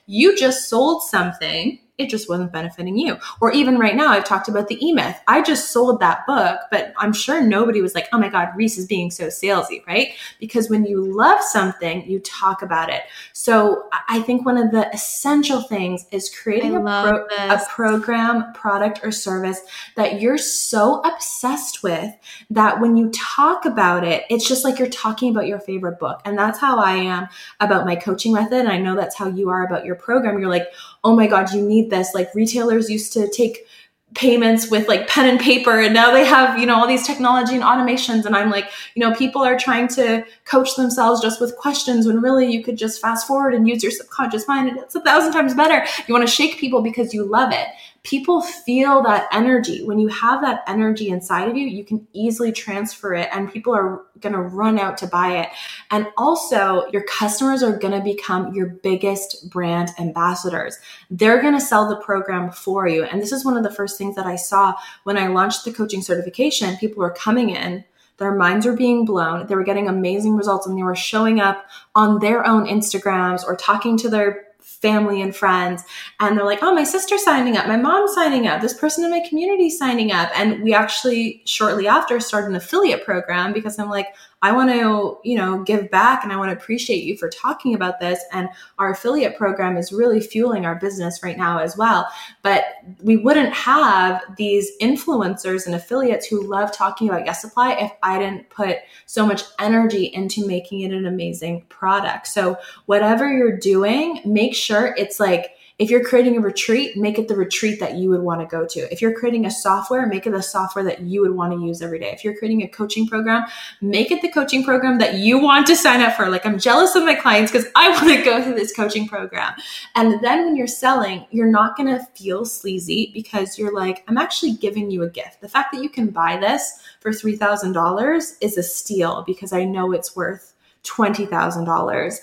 [0.13, 3.17] You just sold something it just wasn't benefiting you.
[3.39, 5.21] Or even right now, I've talked about the E Myth.
[5.27, 8.77] I just sold that book, but I'm sure nobody was like, oh my God, Reese
[8.77, 10.09] is being so salesy, right?
[10.39, 13.03] Because when you love something, you talk about it.
[13.33, 19.01] So I think one of the essential things is creating a, pro- a program, product,
[19.03, 19.61] or service
[19.95, 22.11] that you're so obsessed with
[22.49, 26.21] that when you talk about it, it's just like you're talking about your favorite book.
[26.25, 27.27] And that's how I am
[27.59, 28.59] about my coaching method.
[28.59, 30.39] And I know that's how you are about your program.
[30.39, 30.67] You're like,
[31.03, 32.13] oh my God, you need this.
[32.13, 33.65] Like retailers used to take
[34.13, 37.55] payments with like pen and paper and now they have you know all these technology
[37.55, 41.55] and automations and i'm like you know people are trying to coach themselves just with
[41.55, 44.95] questions when really you could just fast forward and use your subconscious mind and it's
[44.95, 47.67] a thousand times better you want to shake people because you love it
[48.03, 49.83] people feel that energy.
[49.83, 53.75] When you have that energy inside of you, you can easily transfer it and people
[53.75, 55.49] are going to run out to buy it.
[55.91, 60.77] And also, your customers are going to become your biggest brand ambassadors.
[61.11, 63.03] They're going to sell the program for you.
[63.03, 64.73] And this is one of the first things that I saw
[65.03, 66.77] when I launched the coaching certification.
[66.77, 67.83] People were coming in
[68.21, 69.47] their minds were being blown.
[69.47, 73.55] They were getting amazing results and they were showing up on their own Instagrams or
[73.55, 75.83] talking to their family and friends
[76.19, 79.11] and they're like oh my sister's signing up my mom's signing up this person in
[79.11, 83.89] my community signing up and we actually shortly after started an affiliate program because i'm
[83.89, 84.07] like
[84.43, 87.75] I want to, you know, give back and I want to appreciate you for talking
[87.75, 88.23] about this.
[88.31, 92.07] And our affiliate program is really fueling our business right now as well.
[92.41, 92.63] But
[93.03, 98.17] we wouldn't have these influencers and affiliates who love talking about Yes Supply if I
[98.17, 102.27] didn't put so much energy into making it an amazing product.
[102.27, 105.51] So whatever you're doing, make sure it's like,
[105.81, 108.67] if you're creating a retreat, make it the retreat that you would want to go
[108.67, 108.93] to.
[108.93, 111.81] If you're creating a software, make it the software that you would want to use
[111.81, 112.11] every day.
[112.11, 113.47] If you're creating a coaching program,
[113.81, 116.29] make it the coaching program that you want to sign up for.
[116.29, 119.55] Like I'm jealous of my clients because I want to go through this coaching program.
[119.95, 124.19] And then when you're selling, you're not going to feel sleazy because you're like, I'm
[124.19, 125.41] actually giving you a gift.
[125.41, 129.93] The fact that you can buy this for $3,000 is a steal because I know
[129.93, 130.53] it's worth
[130.83, 132.15] $20,000.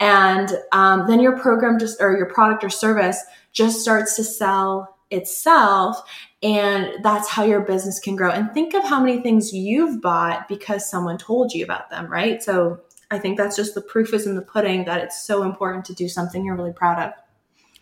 [0.00, 3.18] And um, then your program just, or your product or service
[3.52, 5.98] just starts to sell itself.
[6.42, 8.30] And that's how your business can grow.
[8.30, 12.42] And think of how many things you've bought because someone told you about them, right?
[12.42, 15.84] So I think that's just the proof is in the pudding that it's so important
[15.86, 17.12] to do something you're really proud of.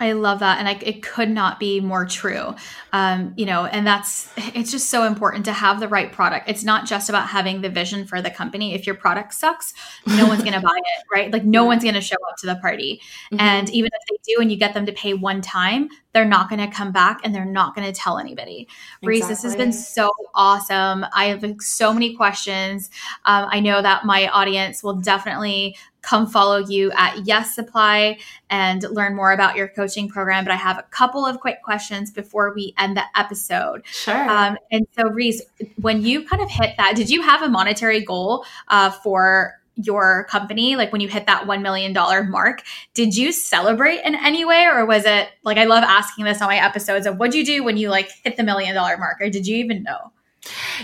[0.00, 0.58] I love that.
[0.58, 2.56] And I, it could not be more true.
[2.92, 6.48] Um, you know, and that's, it's just so important to have the right product.
[6.48, 8.74] It's not just about having the vision for the company.
[8.74, 9.72] If your product sucks,
[10.06, 11.32] no one's going to buy it, right?
[11.32, 13.00] Like no one's going to show up to the party.
[13.32, 13.40] Mm-hmm.
[13.40, 16.48] And even if they do and you get them to pay one time, they're not
[16.48, 18.62] going to come back and they're not going to tell anybody.
[18.62, 19.08] Exactly.
[19.08, 21.04] Reese, this has been so awesome.
[21.12, 22.88] I have so many questions.
[23.24, 28.82] Um, I know that my audience will definitely come follow you at Yes Supply and
[28.90, 30.44] learn more about your coaching program.
[30.44, 33.82] But I have a couple of quick questions before we end the episode.
[33.86, 34.28] Sure.
[34.30, 35.42] Um, and so, Reese,
[35.80, 40.24] when you kind of hit that, did you have a monetary goal uh, for your
[40.30, 41.92] company like when you hit that $1 million
[42.30, 42.62] mark
[42.94, 46.48] did you celebrate in any way or was it like i love asking this on
[46.48, 49.20] my episodes of what do you do when you like hit the million dollar mark
[49.20, 50.12] or did you even know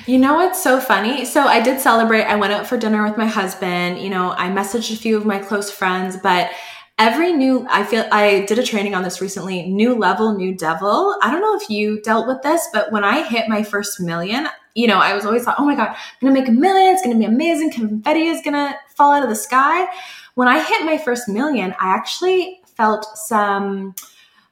[0.06, 1.24] you know what's so funny?
[1.24, 2.22] So I did celebrate.
[2.22, 4.00] I went out for dinner with my husband.
[4.00, 6.50] You know, I messaged a few of my close friends, but
[6.98, 11.16] every new I feel I did a training on this recently, new level, new devil.
[11.22, 14.48] I don't know if you dealt with this, but when I hit my first million,
[14.74, 16.94] you know, I was always thought, "Oh my god, I'm to make a million.
[16.94, 17.72] It's to be amazing.
[17.72, 19.86] Confetti is to fall out of the sky."
[20.34, 23.94] When I hit my first million, I actually felt some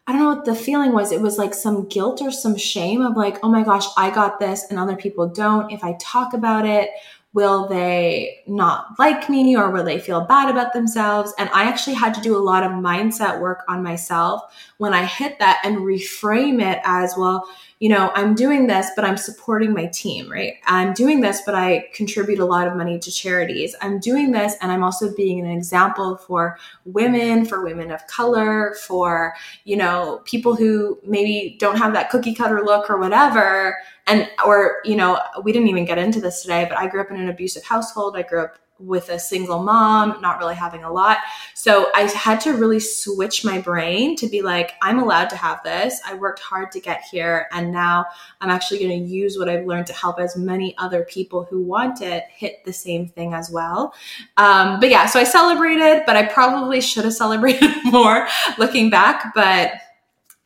[0.08, 1.12] I don't know what the feeling was.
[1.12, 4.40] It was like some guilt or some shame of like, oh my gosh, I got
[4.40, 5.70] this and other people don't.
[5.70, 6.88] If I talk about it,
[7.34, 11.34] will they not like me or will they feel bad about themselves?
[11.38, 14.40] And I actually had to do a lot of mindset work on myself
[14.78, 17.46] when I hit that and reframe it as well
[17.80, 20.54] you know, I'm doing this, but I'm supporting my team, right?
[20.66, 23.76] I'm doing this, but I contribute a lot of money to charities.
[23.80, 28.74] I'm doing this, and I'm also being an example for women, for women of color,
[28.82, 33.76] for, you know, people who maybe don't have that cookie cutter look or whatever.
[34.08, 37.10] And, or, you know, we didn't even get into this today, but I grew up
[37.10, 38.16] in an abusive household.
[38.16, 41.18] I grew up with a single mom, not really having a lot.
[41.54, 45.62] So I had to really switch my brain to be like, I'm allowed to have
[45.64, 46.00] this.
[46.06, 47.48] I worked hard to get here.
[47.52, 48.06] And now
[48.40, 51.60] I'm actually going to use what I've learned to help as many other people who
[51.62, 53.94] want it hit the same thing as well.
[54.36, 59.32] Um, but yeah, so I celebrated, but I probably should have celebrated more looking back.
[59.34, 59.72] But,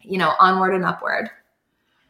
[0.01, 1.31] you know, onward and upward.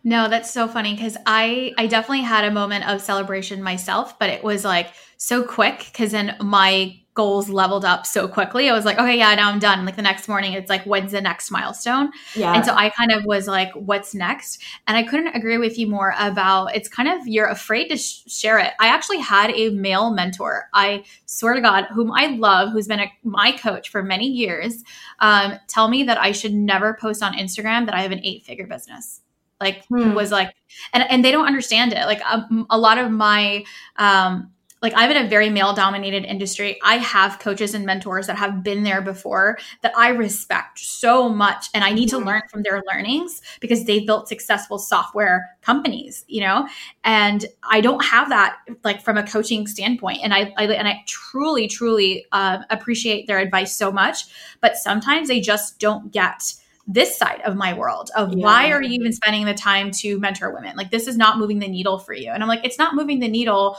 [0.05, 4.31] No, that's so funny because I I definitely had a moment of celebration myself, but
[4.31, 8.71] it was like so quick because then my goals leveled up so quickly.
[8.71, 9.85] I was like, okay, yeah, now I'm done.
[9.85, 12.11] Like the next morning, it's like, when's the next milestone?
[12.35, 12.55] Yeah.
[12.55, 14.63] And so I kind of was like, what's next?
[14.87, 18.23] And I couldn't agree with you more about it's kind of you're afraid to sh-
[18.27, 18.73] share it.
[18.81, 20.71] I actually had a male mentor.
[20.73, 24.83] I swear to God, whom I love, who's been a, my coach for many years,
[25.21, 28.43] um, tell me that I should never post on Instagram that I have an eight
[28.45, 29.21] figure business
[29.63, 30.15] like hmm.
[30.15, 30.55] was like
[30.93, 33.65] and and they don't understand it like a, um, a lot of my
[33.97, 34.53] um
[34.83, 36.79] like I'm in a very male dominated industry.
[36.83, 41.69] I have coaches and mentors that have been there before that I respect so much
[41.73, 42.27] and I need to mm-hmm.
[42.27, 46.69] learn from their learnings because they've built successful software companies, you know?
[47.05, 51.05] And I don't have that like from a coaching standpoint and I, I and I
[51.07, 54.25] truly truly uh, appreciate their advice so much,
[54.61, 56.55] but sometimes they just don't get
[56.87, 58.45] this side of my world of yeah.
[58.45, 60.77] why are you even spending the time to mentor women?
[60.77, 62.31] Like this is not moving the needle for you.
[62.31, 63.79] And I'm like, it's not moving the needle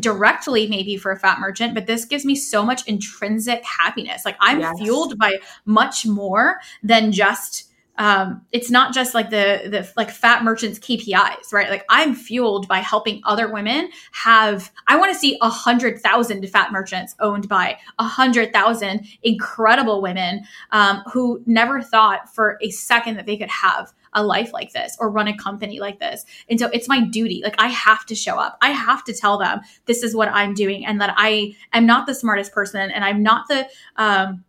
[0.00, 4.34] directly maybe for a fat merchant but this gives me so much intrinsic happiness like
[4.40, 4.74] i'm yes.
[4.78, 5.34] fueled by
[5.66, 11.52] much more than just um, it's not just like the the like fat merchants KPIs,
[11.52, 11.70] right?
[11.70, 14.72] Like I'm fueled by helping other women have.
[14.88, 20.02] I want to see a hundred thousand fat merchants owned by a hundred thousand incredible
[20.02, 20.42] women
[20.72, 24.96] um, who never thought for a second that they could have a life like this
[24.98, 26.24] or run a company like this.
[26.48, 27.42] And so it's my duty.
[27.44, 28.56] Like I have to show up.
[28.62, 32.06] I have to tell them this is what I'm doing and that I am not
[32.06, 34.44] the smartest person and I'm not the um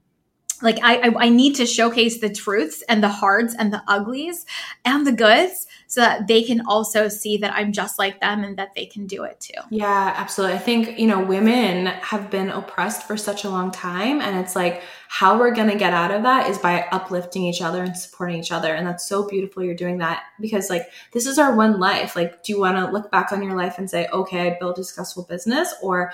[0.61, 4.45] like I, I, I need to showcase the truths and the hards and the uglies
[4.83, 8.57] and the goods so that they can also see that I'm just like them and
[8.57, 9.61] that they can do it too.
[9.69, 10.55] Yeah, absolutely.
[10.57, 14.55] I think, you know, women have been oppressed for such a long time and it's
[14.55, 17.95] like how we're going to get out of that is by uplifting each other and
[17.95, 21.55] supporting each other and that's so beautiful you're doing that because like this is our
[21.55, 22.15] one life.
[22.15, 24.79] Like do you want to look back on your life and say, "Okay, I built
[24.79, 26.11] a successful business," or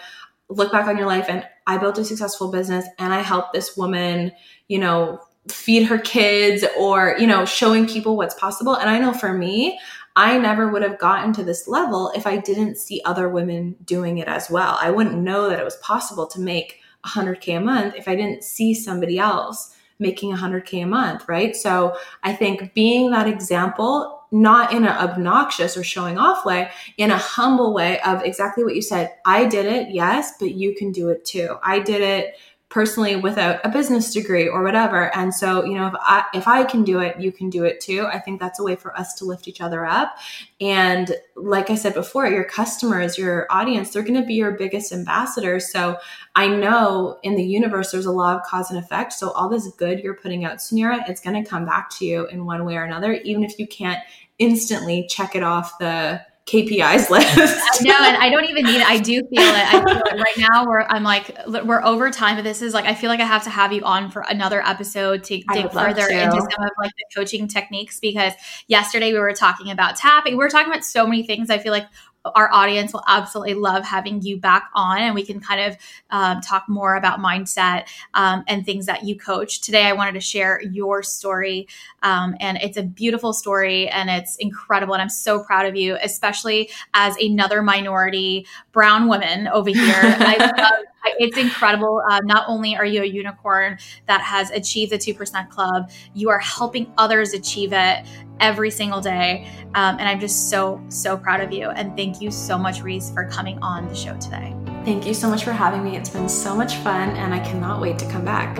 [0.51, 3.77] look back on your life and I built a successful business and I helped this
[3.77, 4.31] woman,
[4.67, 8.75] you know, feed her kids or, you know, showing people what's possible.
[8.75, 9.79] And I know for me,
[10.15, 14.17] I never would have gotten to this level if I didn't see other women doing
[14.17, 14.77] it as well.
[14.81, 18.43] I wouldn't know that it was possible to make 100K a month if I didn't
[18.43, 21.55] see somebody else making 100K a month, right?
[21.55, 27.11] So I think being that example not in an obnoxious or showing off way, in
[27.11, 29.13] a humble way of exactly what you said.
[29.25, 31.57] I did it, yes, but you can do it too.
[31.63, 32.35] I did it
[32.71, 35.15] personally without a business degree or whatever.
[35.15, 37.81] And so, you know, if I if I can do it, you can do it
[37.81, 38.07] too.
[38.07, 40.17] I think that's a way for us to lift each other up.
[40.61, 44.91] And like I said before, your customers, your audience, they're going to be your biggest
[44.93, 45.71] ambassadors.
[45.71, 45.97] So,
[46.35, 49.11] I know in the universe there's a law of cause and effect.
[49.13, 52.25] So all this good you're putting out, Suneera, it's going to come back to you
[52.27, 53.99] in one way or another, even if you can't
[54.39, 56.21] instantly check it off the
[56.51, 57.81] KPIs list.
[57.81, 58.87] no, and I don't even need it.
[58.87, 59.73] I do feel it.
[59.73, 60.67] I feel it right now.
[60.67, 63.43] Where I'm like, we're over time, but this is like, I feel like I have
[63.45, 66.23] to have you on for another episode to dig further to.
[66.23, 68.33] into some of like the coaching techniques because
[68.67, 70.33] yesterday we were talking about tapping.
[70.33, 71.49] We were talking about so many things.
[71.49, 71.87] I feel like
[72.25, 75.77] our audience will absolutely love having you back on and we can kind of
[76.11, 79.61] um, talk more about mindset um, and things that you coach.
[79.61, 81.67] Today i wanted to share your story
[82.03, 85.97] um, and it's a beautiful story and it's incredible and i'm so proud of you
[86.01, 89.95] especially as another minority brown woman over here.
[89.95, 90.85] I love
[91.17, 92.01] it's incredible.
[92.09, 93.77] Uh, not only are you a unicorn
[94.07, 98.05] that has achieved the 2% club, you are helping others achieve it
[98.39, 99.47] every single day.
[99.75, 101.69] Um, and I'm just so, so proud of you.
[101.69, 104.55] And thank you so much, Reese, for coming on the show today.
[104.83, 105.95] Thank you so much for having me.
[105.95, 108.57] It's been so much fun, and I cannot wait to come back.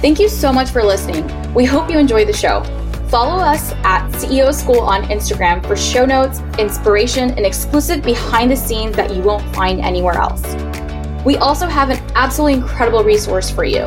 [0.00, 1.26] Thank you so much for listening.
[1.54, 2.62] We hope you enjoyed the show.
[3.08, 8.56] Follow us at CEO School on Instagram for show notes, inspiration, and exclusive behind the
[8.56, 10.42] scenes that you won't find anywhere else.
[11.28, 13.84] We also have an absolutely incredible resource for you.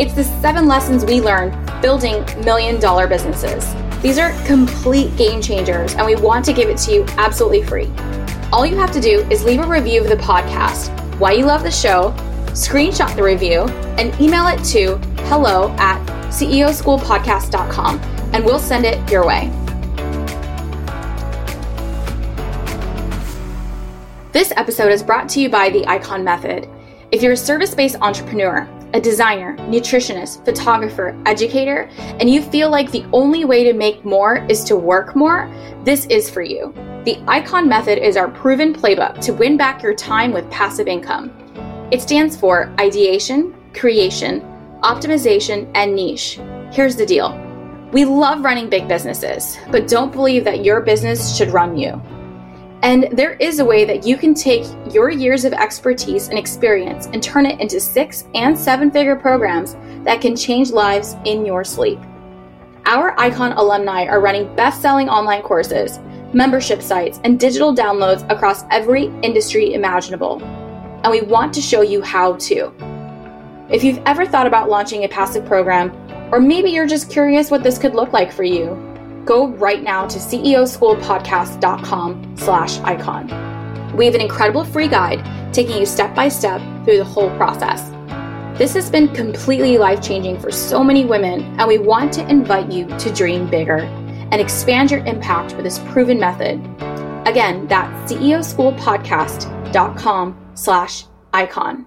[0.00, 3.72] It's the seven lessons we learned building million dollar businesses.
[4.02, 7.88] These are complete game changers, and we want to give it to you absolutely free.
[8.52, 11.62] All you have to do is leave a review of the podcast, why you love
[11.62, 12.12] the show,
[12.48, 13.60] screenshot the review,
[13.96, 14.96] and email it to
[15.28, 18.00] hello at ceoschoolpodcast.com,
[18.32, 19.52] and we'll send it your way.
[24.32, 26.68] This episode is brought to you by the Icon Method.
[27.12, 32.90] If you're a service based entrepreneur, a designer, nutritionist, photographer, educator, and you feel like
[32.90, 35.52] the only way to make more is to work more,
[35.84, 36.72] this is for you.
[37.04, 41.30] The ICON method is our proven playbook to win back your time with passive income.
[41.90, 44.40] It stands for ideation, creation,
[44.82, 46.40] optimization, and niche.
[46.72, 47.38] Here's the deal
[47.92, 52.00] we love running big businesses, but don't believe that your business should run you.
[52.82, 57.06] And there is a way that you can take your years of expertise and experience
[57.06, 61.62] and turn it into six and seven figure programs that can change lives in your
[61.62, 62.00] sleep.
[62.84, 66.00] Our Icon alumni are running best selling online courses,
[66.32, 70.42] membership sites, and digital downloads across every industry imaginable.
[71.04, 72.72] And we want to show you how to.
[73.70, 75.92] If you've ever thought about launching a passive program,
[76.32, 78.91] or maybe you're just curious what this could look like for you,
[79.24, 83.96] go right now to ceoschoolpodcast.com slash icon.
[83.96, 87.90] We have an incredible free guide taking you step by step through the whole process.
[88.58, 92.70] This has been completely life changing for so many women, and we want to invite
[92.70, 96.60] you to dream bigger and expand your impact with this proven method.
[97.26, 101.86] Again, that's ceoschoolpodcast.com slash icon.